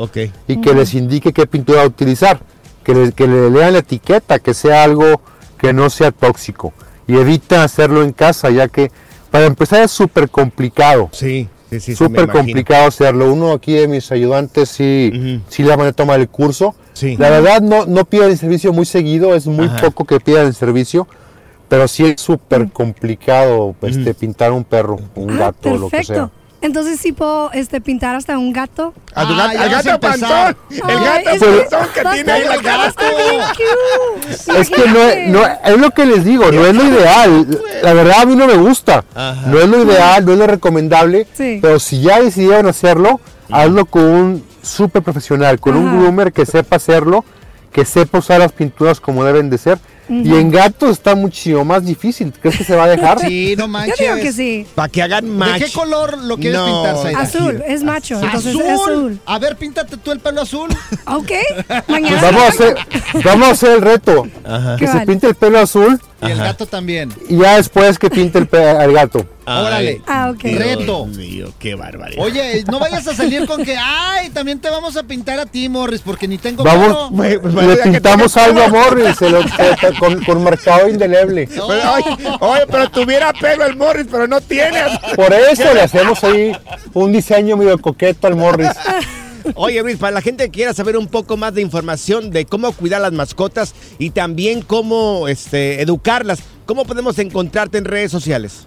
y 0.48 0.62
que 0.62 0.74
les 0.74 0.93
indique 0.93 1.34
qué 1.34 1.48
pintura 1.48 1.86
utilizar, 1.86 2.39
que 2.84 2.93
le, 2.93 3.12
que 3.12 3.28
le 3.28 3.50
lean 3.50 3.74
la 3.74 3.80
etiqueta, 3.80 4.39
que 4.39 4.54
sea 4.54 4.84
algo 4.84 5.22
que 5.58 5.74
no 5.74 5.89
sea 5.89 6.12
tóxico 6.12 6.74
y 7.08 7.17
evita 7.17 7.63
hacerlo 7.63 8.04
en 8.04 8.12
casa, 8.12 8.50
ya 8.50 8.67
que 8.67 8.91
para 9.32 9.46
empezar 9.46 9.82
es 9.84 9.91
súper 9.91 10.30
complicado. 10.30 11.10
Sí, 11.12 11.48
sí, 11.69 11.80
sí. 11.80 11.96
Súper 11.96 12.30
complicado 12.30 12.88
hacerlo. 12.88 13.34
Uno 13.34 13.52
aquí 13.52 13.74
de 13.74 13.88
mis 13.88 14.12
ayudantes 14.12 14.69
sí, 14.69 15.41
sí 15.50 15.63
le 15.63 15.76
van 15.76 15.88
a 15.88 15.91
tomar 15.91 16.19
el 16.19 16.30
curso. 16.30 16.76
Sí. 16.93 17.17
La 17.17 17.30
verdad 17.30 17.62
no, 17.62 17.86
no 17.86 18.06
piden 18.06 18.30
el 18.30 18.38
servicio 18.38 18.72
muy 18.74 18.86
seguido, 18.86 19.34
es 19.34 19.48
muy 19.48 19.65
Ajá. 19.65 19.82
poco 19.82 20.06
que 20.06 20.19
pidan 20.19 20.46
el 20.46 20.54
servicio, 20.54 21.08
pero 21.67 21.88
sí 21.88 22.06
es 22.06 22.22
súper 22.22 22.69
complicado 22.72 23.76
este, 23.82 24.13
pintar 24.13 24.52
un 24.52 24.63
perro, 24.63 25.00
un 25.15 25.38
gato, 25.38 25.76
lo 25.78 25.89
que 25.89 26.04
sea. 26.04 26.30
Entonces 26.63 26.99
sí 26.99 27.12
puedo 27.12 27.52
este, 27.52 27.82
pintar 27.82 28.15
hasta 28.15 28.38
un 28.38 28.52
gato. 28.54 28.93
A 29.13 29.28
tu 29.28 29.34
Ah, 29.34 29.47
gato, 29.47 29.60
al 29.62 29.69
gato 29.69 29.99
panzón. 29.99 30.58
El 30.71 30.82
Ay, 30.84 30.95
gato 31.23 31.30
es 31.30 31.39
que- 31.41 31.67
panzón 31.69 31.88
que 31.93 32.02
tiene 32.15 32.32
ahí 32.32 32.43
la 32.47 32.58
cara. 32.58 32.88
Está 32.88 33.04
bien 33.10 33.41
cute. 33.52 34.60
Es 34.62 34.69
que 34.69 34.88
no 34.89 34.99
es, 34.99 35.28
no- 35.30 35.45
es 35.65 35.78
lo 35.78 35.91
que 35.91 36.06
les 36.06 36.23
digo, 36.23 36.52
no 36.52 36.65
es 36.65 36.73
lo 36.73 36.84
ideal. 36.86 37.62
La 37.84 37.93
verdad 37.93 38.21
a 38.21 38.26
mí 38.26 38.36
no 38.36 38.47
me 38.47 38.56
gusta. 38.56 39.04
Ajá. 39.13 39.41
No 39.47 39.60
es 39.60 39.67
lo 39.67 39.84
ideal, 39.84 40.26
no 40.26 40.32
es 40.34 40.39
lo 40.39 40.47
recomendable. 40.47 41.28
Sí. 41.34 41.60
Pero 41.62 41.80
si 41.80 42.02
ya 42.02 42.21
decidieron 42.21 42.65
hacerlo, 42.67 43.19
hazlo 43.52 43.86
con 43.86 44.04
un 44.06 44.45
súper 44.62 45.04
profesional, 45.04 45.60
con 45.60 45.76
un 45.76 45.99
groomer 45.99 46.32
que 46.32 46.45
sepa 46.45 46.78
hacerlo, 46.78 47.26
que 47.73 47.84
sepa 47.84 48.19
usar 48.19 48.39
las 48.39 48.54
pinturas 48.54 49.02
como 49.02 49.26
deben 49.26 49.49
de 49.49 49.58
ser. 49.58 49.80
Y 50.09 50.27
Ujú. 50.29 50.37
en 50.37 50.51
gatos 50.51 50.91
está 50.91 51.15
muchísimo 51.15 51.63
más 51.63 51.85
difícil. 51.85 52.33
¿Crees 52.41 52.57
que 52.57 52.63
se 52.65 52.75
va 52.75 52.83
a 52.83 52.87
dejar? 52.89 53.19
Sí, 53.21 53.55
no 53.57 53.63
Yo 53.63 53.67
manches. 53.69 53.99
digo 53.99 54.15
que 54.15 54.33
sí. 54.33 54.67
Para 54.75 54.89
que 54.89 55.01
hagan 55.01 55.23
¿De 55.25 55.31
match. 55.31 55.63
qué 55.63 55.71
color 55.71 56.17
lo 56.17 56.35
quieres 56.37 56.59
No, 56.59 56.83
pintar? 56.83 57.15
Azul, 57.21 57.63
es 57.65 57.83
macho. 57.83 58.15
Entonces 58.21 58.53
¿Azul? 58.55 58.61
es 58.61 58.69
azul. 58.81 59.19
A 59.25 59.39
ver, 59.39 59.55
píntate 59.55 59.95
tú 59.97 60.11
el 60.11 60.19
pelo 60.19 60.41
azul. 60.41 60.69
Ok. 61.07 61.31
Pues 61.67 61.87
Mañana. 61.87 62.21
vamos 62.21 62.43
a 62.43 62.47
hacer, 62.47 62.75
vamos 63.23 63.47
a 63.47 63.51
hacer 63.51 63.71
el 63.71 63.81
reto. 63.81 64.27
Ajá. 64.43 64.75
Que 64.77 64.87
se 64.87 64.93
Vale. 64.93 65.05
pinte 65.05 65.27
el 65.27 65.35
pelo 65.35 65.59
azul 65.59 65.99
Y 66.21 66.31
el 66.31 66.37
gato 66.37 66.65
también. 66.65 67.11
y 67.29 67.37
ya 67.37 67.55
después 67.57 67.97
que 67.99 68.09
pinte 68.09 68.39
el 68.39 68.47
pe- 68.47 68.69
al 68.69 68.91
Órale. 69.45 70.01
Ah, 70.08 70.32
ok. 70.34 70.43
Reto. 70.43 71.06
Mío, 71.06 71.51
qué 71.60 71.75
barbaridad. 71.75 72.23
Oye, 72.23 72.63
no 72.71 72.79
vayas 72.79 73.06
a 73.08 73.13
salir 73.15 73.45
con 73.45 73.63
que, 73.63 73.75
ay, 73.77 74.29
también 74.29 74.60
te 74.60 74.69
vamos 74.69 74.95
a 74.97 75.03
pintar 75.03 75.39
a 75.39 75.45
ti, 75.45 75.67
Morris, 75.69 76.01
porque 76.01 76.27
ni 76.27 76.38
tengo 76.38 76.63
Vamos, 76.63 77.12
bueno, 77.12 77.49
le 77.62 77.77
pintamos 77.77 78.36
algo 78.38 78.62
a. 78.62 78.67
Morris 78.69 79.17
se 79.17 79.29
lo- 79.29 79.43
se- 79.43 79.93
con, 79.99 80.23
con 80.23 80.43
marcado 80.43 80.88
indeleble. 80.89 81.47
Pero, 81.53 81.65
oye, 81.93 82.38
oye, 82.39 82.62
pero 82.69 82.89
tuviera 82.89 83.34
pelo 83.34 83.65
el 83.65 83.75
Morris, 83.75 84.08
pero 84.10 84.27
no 84.27 84.39
tiene. 84.41 84.79
Por 85.15 85.34
eso 85.34 85.73
le 85.73 85.82
hacemos 85.82 86.23
ahí 86.23 86.51
un 86.93 87.12
diseño 87.12 87.58
medio 87.58 87.77
coqueto 87.79 88.27
al 88.27 88.36
Morris. 88.36 88.69
Oye, 89.56 89.82
Luis, 89.84 89.97
para 89.97 90.12
la 90.13 90.21
gente 90.21 90.45
que 90.45 90.51
quiera 90.51 90.73
saber 90.73 90.95
un 90.97 91.08
poco 91.08 91.36
más 91.36 91.53
de 91.53 91.62
información 91.62 92.32
de 92.32 92.45
cómo 92.45 92.71
cuidar 92.71 93.01
las 93.01 93.12
mascotas 93.12 93.73
y 93.99 94.12
también 94.12 94.62
cómo 94.62 95.27
este, 95.27 95.82
educarlas, 95.82 96.39
¿cómo 96.65 96.86
podemos 96.86 97.19
encontrarte 97.19 97.77
en 97.77 97.86
redes 97.86 98.12
sociales? 98.12 98.65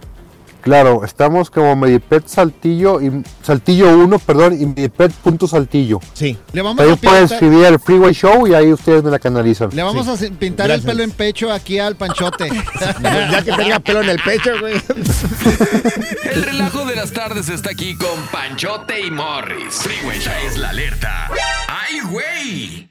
Claro, 0.62 1.04
estamos 1.04 1.48
como 1.50 1.76
Medipet 1.76 2.26
Saltillo 2.26 3.00
y 3.00 3.22
Saltillo 3.42 3.96
1, 3.98 4.18
perdón, 4.18 4.60
y 4.60 4.66
Medipet.saltillo. 4.66 6.00
Sí. 6.12 6.36
Le 6.52 6.62
vamos 6.62 6.84
Ahí 6.84 6.90
a 6.92 6.96
pueden 6.96 7.24
escribir 7.24 7.64
el 7.66 7.78
Freeway 7.78 8.12
Show 8.12 8.46
y 8.48 8.54
ahí 8.54 8.72
ustedes 8.72 9.02
me 9.04 9.10
la 9.10 9.18
canalizan. 9.18 9.70
le 9.72 9.82
vamos 9.82 10.08
a 10.08 10.16
pintar 10.38 10.66
Gracias. 10.66 10.84
el 10.86 10.90
pelo 10.92 11.02
en 11.04 11.10
pecho 11.12 11.52
aquí 11.52 11.78
al 11.78 11.96
panchote. 11.96 12.48
Ya 13.02 13.42
que 13.42 13.52
tenga 13.52 13.78
pelo 13.80 14.02
en 14.02 14.08
el 14.10 14.18
pecho, 14.22 14.50
güey. 14.60 14.74
El 16.32 16.42
relajo 16.42 16.84
de 16.84 16.96
las 16.96 17.12
tardes 17.12 17.48
está 17.48 17.70
aquí 17.70 17.96
con 17.96 18.20
Panchote 18.32 19.00
y 19.06 19.10
Morris. 19.10 19.74
Freeway 19.74 20.18
ya 20.20 20.40
es 20.42 20.56
la 20.58 20.70
alerta. 20.70 21.28
¡Ay, 21.68 22.00
güey! 22.10 22.88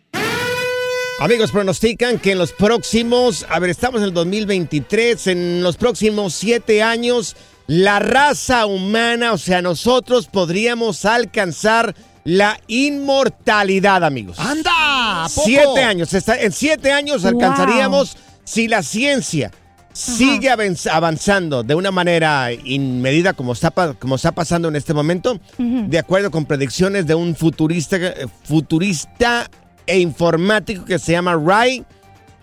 Amigos, 1.19 1.51
pronostican 1.51 2.19
que 2.19 2.31
en 2.33 2.37
los 2.37 2.51
próximos, 2.51 3.45
a 3.49 3.59
ver, 3.59 3.69
estamos 3.69 4.01
en 4.01 4.07
el 4.07 4.13
2023, 4.13 5.27
en 5.27 5.63
los 5.63 5.77
próximos 5.77 6.33
siete 6.33 6.83
años, 6.83 7.35
la 7.67 7.99
raza 7.99 8.65
humana, 8.65 9.33
o 9.33 9.37
sea, 9.37 9.61
nosotros 9.61 10.27
podríamos 10.27 11.05
alcanzar 11.05 11.95
la 12.23 12.59
inmortalidad, 12.67 14.03
amigos. 14.03 14.37
¡Anda! 14.39 15.25
¿a 15.25 15.29
poco? 15.29 15.45
Siete 15.45 15.83
años, 15.83 16.09
en 16.13 16.51
siete 16.51 16.91
años 16.91 17.21
Wow. 17.23 17.31
alcanzaríamos 17.31 18.17
si 18.43 18.67
la 18.67 18.83
ciencia 18.83 19.51
sigue 19.93 20.49
avanz- 20.51 20.89
avanzando 20.91 21.63
de 21.63 21.73
una 21.73 21.89
manera 21.91 22.51
inmedida 22.51 23.33
como 23.33 23.53
está, 23.53 23.71
como 23.97 24.15
está 24.15 24.31
pasando 24.33 24.67
en 24.67 24.75
este 24.75 24.93
momento, 24.93 25.39
de 25.57 25.97
acuerdo 25.99 26.31
con 26.31 26.45
predicciones 26.45 27.07
de 27.07 27.15
un 27.15 27.35
futurista, 27.35 27.95
eh, 27.97 28.27
futurista 28.43 29.49
e 29.87 29.99
informático 29.99 30.83
que 30.83 30.99
se 30.99 31.13
llama 31.13 31.35
Ray 31.35 31.85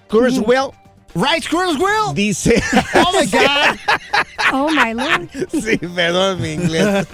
Kurzweil, 0.09 0.71
Right, 1.15 1.47
Kurzweil. 1.49 2.15
dice... 2.15 2.63
Oh 2.95 3.13
my 3.21 3.27
God. 3.27 3.79
Oh 4.53 4.69
my 4.71 4.95
lord. 4.95 5.29
Sí, 5.51 5.77
perdón 5.79 6.41
mi 6.41 6.53
inglés. 6.53 7.07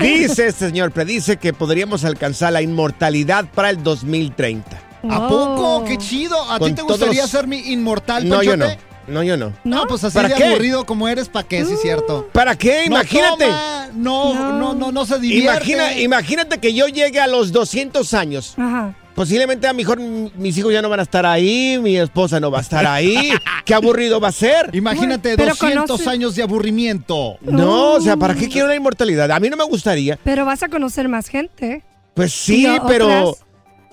Dice 0.00 0.48
este 0.48 0.66
señor, 0.66 0.92
predice 0.92 1.36
que 1.36 1.52
podríamos 1.52 2.04
alcanzar 2.04 2.52
la 2.52 2.62
inmortalidad 2.62 3.46
para 3.54 3.70
el 3.70 3.82
2030. 3.82 4.78
¿A 5.10 5.28
poco? 5.28 5.84
¡Qué 5.84 5.96
chido! 5.98 6.40
¿A 6.50 6.54
ti 6.58 6.64
Con 6.64 6.74
te 6.74 6.82
gustaría 6.82 7.26
ser 7.26 7.46
mi 7.46 7.58
inmortal, 7.72 8.28
No, 8.28 8.42
yo 8.42 8.56
no. 8.56 8.66
No, 9.06 9.22
yo 9.22 9.36
no. 9.38 9.52
No, 9.64 9.86
pues 9.86 10.04
así 10.04 10.14
¿Para 10.14 10.28
de 10.28 10.34
qué? 10.34 10.44
aburrido 10.44 10.84
como 10.84 11.08
eres, 11.08 11.28
¿para 11.30 11.48
qué? 11.48 11.64
Sí, 11.64 11.72
es 11.74 11.80
cierto. 11.80 12.28
¿Para 12.32 12.56
qué? 12.56 12.80
No 12.90 12.96
Imagínate. 12.96 13.46
no, 13.94 14.52
no, 14.52 14.74
no, 14.74 14.92
no 14.92 15.06
se 15.06 15.18
divierte. 15.18 15.46
Imagina, 15.50 15.92
imagínate 15.98 16.58
que 16.58 16.74
yo 16.74 16.88
llegue 16.88 17.18
a 17.18 17.26
los 17.26 17.50
200 17.52 18.12
años. 18.14 18.54
Ajá. 18.58 18.94
Posiblemente 19.18 19.66
a 19.66 19.72
lo 19.72 19.76
mejor 19.76 19.98
mis 19.98 20.56
hijos 20.56 20.72
ya 20.72 20.80
no 20.80 20.88
van 20.88 21.00
a 21.00 21.02
estar 21.02 21.26
ahí, 21.26 21.76
mi 21.82 21.96
esposa 21.96 22.38
no 22.38 22.52
va 22.52 22.58
a 22.58 22.60
estar 22.60 22.86
ahí. 22.86 23.32
Qué 23.64 23.74
aburrido 23.74 24.20
va 24.20 24.28
a 24.28 24.32
ser. 24.32 24.70
Imagínate 24.72 25.36
Pero 25.36 25.50
200 25.56 25.90
conoce- 26.00 26.06
años 26.08 26.36
de 26.36 26.44
aburrimiento. 26.44 27.36
No, 27.40 27.94
o 27.94 28.00
sea, 28.00 28.16
¿para 28.16 28.36
qué 28.36 28.48
quiero 28.48 28.68
la 28.68 28.76
inmortalidad? 28.76 29.28
A 29.32 29.40
mí 29.40 29.50
no 29.50 29.56
me 29.56 29.64
gustaría. 29.64 30.16
Pero 30.22 30.44
vas 30.44 30.62
a 30.62 30.68
conocer 30.68 31.08
más 31.08 31.26
gente. 31.26 31.82
Pues 32.14 32.32
sí, 32.32 32.64
pero. 32.86 33.06
otras. 33.30 33.44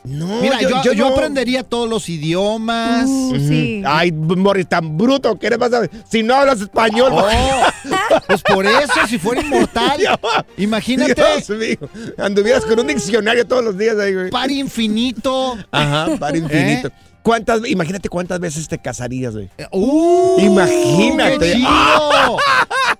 No, 0.08 0.41
Mira, 0.41 0.62
yo, 0.62 0.82
yo 0.93 1.10
no- 1.10 1.14
aprendería 1.14 1.64
todos 1.64 1.89
los 1.89 2.08
idiomas. 2.10 3.06
Uh, 3.08 3.36
sí. 3.38 3.82
Ay, 3.86 4.12
Morris, 4.12 4.68
tan 4.68 4.97
bruto, 4.97 5.38
¿qué 5.38 5.49
le 5.49 5.58
pasa? 5.58 5.82
Si 6.10 6.24
no 6.24 6.36
hablas 6.36 6.62
español. 6.62 7.12
Oh, 7.14 7.28
pues 8.28 8.41
por 8.41 8.66
eso, 8.66 8.93
si 9.08 9.18
fuera 9.18 9.41
inmortal, 9.41 9.99
imagínate, 10.58 11.16
Dios 11.16 11.49
mío. 11.49 11.89
Anduvieras 12.18 12.66
con 12.66 12.80
un 12.80 12.88
diccionario 12.88 13.45
todos 13.45 13.64
los 13.64 13.78
días 13.78 13.97
ahí, 13.97 14.14
güey. 14.14 14.30
par 14.30 14.51
infinito. 14.51 15.58
Ajá, 15.72 16.10
para 16.20 16.38
infinito. 16.38 16.88
¿Eh? 16.89 16.91
¿Cuántas, 17.26 17.68
imagínate 17.68 18.08
cuántas 18.08 18.39
veces 18.39 18.68
te 18.68 18.78
casarías, 18.78 19.34
güey. 19.34 19.49
¡Uh! 19.72 20.39
Imagínate. 20.39 21.39
¡Qué 21.39 21.53
chido! 21.53 22.38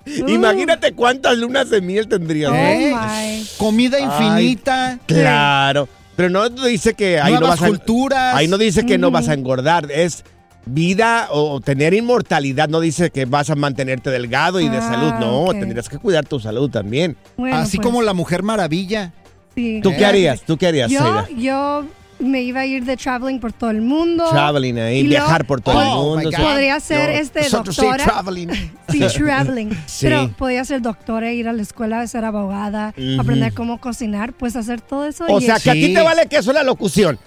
Imagínate 0.28 0.94
cuántas 0.94 1.38
lunas 1.38 1.70
de 1.70 1.82
miel 1.82 2.08
tendrías. 2.08 2.52
Oh 2.52 2.56
¿Eh? 2.56 3.44
Comida 3.58 3.98
Ay, 3.98 4.04
infinita. 4.04 5.00
Claro. 5.06 5.88
Pero 6.16 6.30
no 6.30 6.50
dice 6.50 6.94
que 6.94 7.20
ahí 7.20 7.34
no 7.34 7.42
vas 7.42 7.62
a, 7.62 7.68
culturas. 7.68 8.36
Ahí 8.36 8.48
no 8.48 8.58
dice 8.58 8.86
que 8.86 8.98
no 8.98 9.12
vas 9.12 9.28
a 9.30 9.34
engordar. 9.34 9.92
Es 9.92 10.24
vida 10.66 11.28
o 11.32 11.60
tener 11.62 11.94
inmortalidad. 11.94 12.70
No 12.70 12.80
dice 12.80 13.10
que 13.12 13.26
vas 13.26 13.50
a 13.50 13.56
mantenerte 13.56 14.10
delgado 14.10 14.60
y 14.60 14.70
de 14.70 14.78
Ah, 14.78 14.82
salud. 14.82 15.14
No, 15.20 15.42
ok. 15.46 15.52
tendrías 15.60 15.90
que 15.90 15.98
cuidar 16.00 16.26
tu 16.26 16.40
salud 16.40 16.70
también. 16.70 17.18
Bueno, 17.38 17.58
Así 17.58 17.78
pues, 17.78 17.86
como 17.86 18.02
la 18.02 18.14
Mujer 18.14 18.44
Maravilla. 18.44 19.14
sí. 19.56 19.80
¿Tú 19.84 19.92
qué 19.98 20.06
harías? 20.06 20.42
¿Tú 20.42 20.58
qué 20.58 20.68
harías, 20.68 20.90
Yo, 20.90 21.28
yo 21.38 21.86
me 22.20 22.42
iba 22.44 22.62
a 22.62 22.66
ir 22.66 22.86
de 22.86 22.96
traveling 22.98 23.40
por 23.40 23.52
todo 23.54 23.70
el 23.72 23.82
mundo. 23.82 24.30
Traveling 24.30 24.80
ahí, 24.80 25.00
Y 25.00 25.04
luego- 25.04 25.26
viajar 25.26 25.46
por 25.46 25.62
todo 25.62 25.82
el 25.82 25.88
Oh, 25.92 26.16
mundo. 26.16 26.32
sí. 26.32 26.38
Podría 26.42 26.80
ser 26.80 27.10
este 27.10 27.42
nosotros 27.42 27.76
sí, 27.76 27.82
doctora. 27.82 28.04
traveling. 28.06 28.50
Sí, 28.90 29.00
traveling. 29.18 29.70
Sí. 29.88 30.06
Pero 30.06 30.32
podía 30.38 30.64
ser 30.64 30.82
doctora, 30.82 31.32
ir 31.34 31.48
a 31.50 31.54
la 31.54 31.62
escuela, 31.62 32.06
ser 32.08 32.24
abogada, 32.26 32.94
aprender 33.20 33.54
cómo 33.54 33.80
cocinar, 33.82 34.32
pues 34.34 34.56
hacer 34.56 34.80
todo 34.82 35.06
eso. 35.06 35.26
O 35.28 35.40
y- 35.40 35.46
sea, 35.46 35.60
que 35.60 35.70
a 35.72 35.74
ti 35.74 35.88
Sí. 35.88 35.94
te 35.94 36.02
vale 36.02 36.28
que 36.28 36.38
eso 36.38 36.54
la 36.54 36.64
locución. 36.64 37.20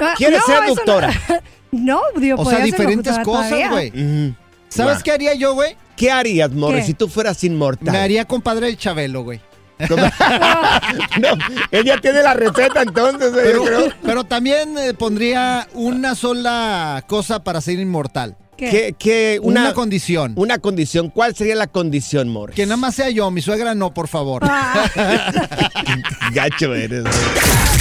Ah, 0.00 0.14
¿Quieres 0.16 0.40
no, 0.40 0.54
ser 0.54 0.66
doctora? 0.68 1.12
No, 1.72 2.00
digo, 2.16 2.38
O 2.42 2.44
sea, 2.44 2.58
diferentes 2.58 3.18
cosas, 3.20 3.70
güey. 3.70 4.34
¿Sabes 4.68 5.02
qué 5.02 5.10
haría 5.12 5.34
yo, 5.34 5.54
güey? 5.54 5.74
¿Qué 5.96 6.10
harías, 6.10 6.50
Morris, 6.50 6.80
¿Qué? 6.80 6.86
si 6.88 6.94
tú 6.94 7.08
fueras 7.08 7.42
inmortal? 7.44 7.92
Me 7.92 7.98
haría 7.98 8.24
compadre 8.26 8.68
el 8.68 8.76
Chabelo, 8.76 9.22
güey. 9.22 9.40
no, 11.20 11.28
ella 11.70 12.00
tiene 12.00 12.22
la 12.22 12.34
receta 12.34 12.82
entonces, 12.82 13.32
eh, 13.36 13.92
pero 14.02 14.24
también 14.24 14.76
eh, 14.78 14.94
pondría 14.94 15.66
una 15.74 16.14
sola 16.14 17.04
cosa 17.06 17.42
para 17.42 17.60
ser 17.60 17.78
inmortal. 17.78 18.36
¿Qué? 18.56 18.70
¿Qué- 18.70 18.94
qué- 18.98 19.40
Una, 19.42 19.62
una, 19.62 19.74
condición. 19.74 20.34
una 20.36 20.58
condición. 20.58 21.08
¿Cuál 21.08 21.34
sería 21.34 21.54
la 21.54 21.66
condición, 21.66 22.28
Morris? 22.28 22.54
Que 22.54 22.66
nada 22.66 22.76
más 22.76 22.94
sea 22.94 23.08
yo, 23.10 23.30
mi 23.30 23.40
suegra 23.40 23.74
no, 23.74 23.92
por 23.94 24.08
favor. 24.08 24.42
Ah, 24.44 24.84
Gacho 26.32 26.74
eres. 26.74 27.04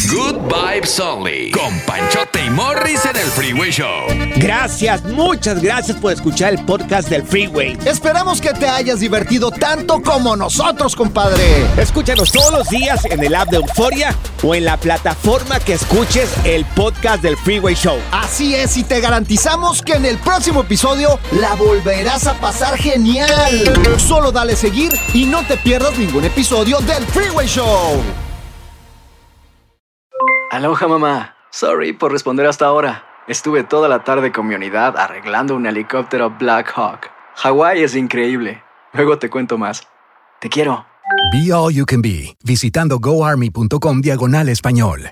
Good 0.10 0.38
Vibes 0.48 1.00
Only. 1.00 1.52
Con 1.52 1.78
Panchote 1.82 2.44
y 2.46 2.50
Morris 2.50 3.06
en 3.06 3.16
el 3.18 3.28
Freeway 3.28 3.70
Show. 3.72 4.08
Gracias, 4.38 5.04
muchas 5.04 5.62
gracias 5.62 5.98
por 5.98 6.12
escuchar 6.14 6.54
el 6.54 6.66
podcast 6.66 7.08
del 7.10 7.24
Freeway. 7.24 7.78
Esperamos 7.86 8.42
que 8.42 8.52
te 8.54 8.68
hayas 8.68 9.00
divertido 9.00 9.52
tanto 9.52 10.02
como 10.02 10.36
nosotros, 10.36 10.96
compadre. 10.96 11.66
Escúchanos 11.78 12.32
todos 12.32 12.52
los 12.52 12.70
días 12.70 13.06
en 13.06 13.24
el 13.24 13.36
app 13.36 13.50
de 13.50 13.58
Euforia 13.58 14.16
o 14.42 14.56
en 14.56 14.66
la 14.66 14.78
plataforma 14.78 15.60
que 15.60 15.74
escuches 15.74 16.30
el 16.46 16.66
podcast 16.66 17.22
del 17.22 17.38
Freeway 17.38 17.76
Show. 17.76 17.98
Así 18.12 18.56
es, 18.56 18.76
y 18.78 18.84
te 18.84 19.00
garantizamos 19.02 19.82
que 19.82 19.94
en 19.94 20.06
el 20.06 20.18
próximo 20.18 20.64
episodio 20.72 21.20
la 21.34 21.54
volverás 21.56 22.28
a 22.28 22.40
pasar 22.40 22.78
genial. 22.78 23.28
Solo 23.98 24.32
dale 24.32 24.56
seguir 24.56 24.94
y 25.14 25.26
no 25.26 25.46
te 25.46 25.58
pierdas 25.58 25.98
ningún 26.00 26.24
episodio 26.24 26.80
del 26.80 27.04
Freeway 27.08 27.46
Show. 27.46 28.02
Aloha 30.50 30.88
mamá. 30.88 31.36
Sorry 31.52 31.92
por 31.92 32.14
responder 32.14 32.46
hasta 32.46 32.68
ahora. 32.68 33.04
Estuve 33.28 33.66
toda 33.66 33.90
la 33.90 34.06
tarde 34.06 34.32
con 34.32 34.48
mi 34.48 34.56
unidad 34.56 34.96
arreglando 34.98 35.58
un 35.58 35.66
helicóptero 35.66 36.30
Black 36.40 36.72
Hawk. 36.74 37.12
Hawái 37.36 37.84
es 37.84 37.94
increíble. 37.94 38.64
Luego 38.94 39.20
te 39.20 39.30
cuento 39.30 39.58
más. 39.58 39.86
Te 40.40 40.48
quiero. 40.48 40.86
Be 41.34 41.52
All 41.52 41.74
You 41.74 41.86
Can 41.86 42.02
Be, 42.02 42.38
visitando 42.46 42.98
goarmy.com 43.00 44.00
diagonal 44.00 44.48
español. 44.48 45.12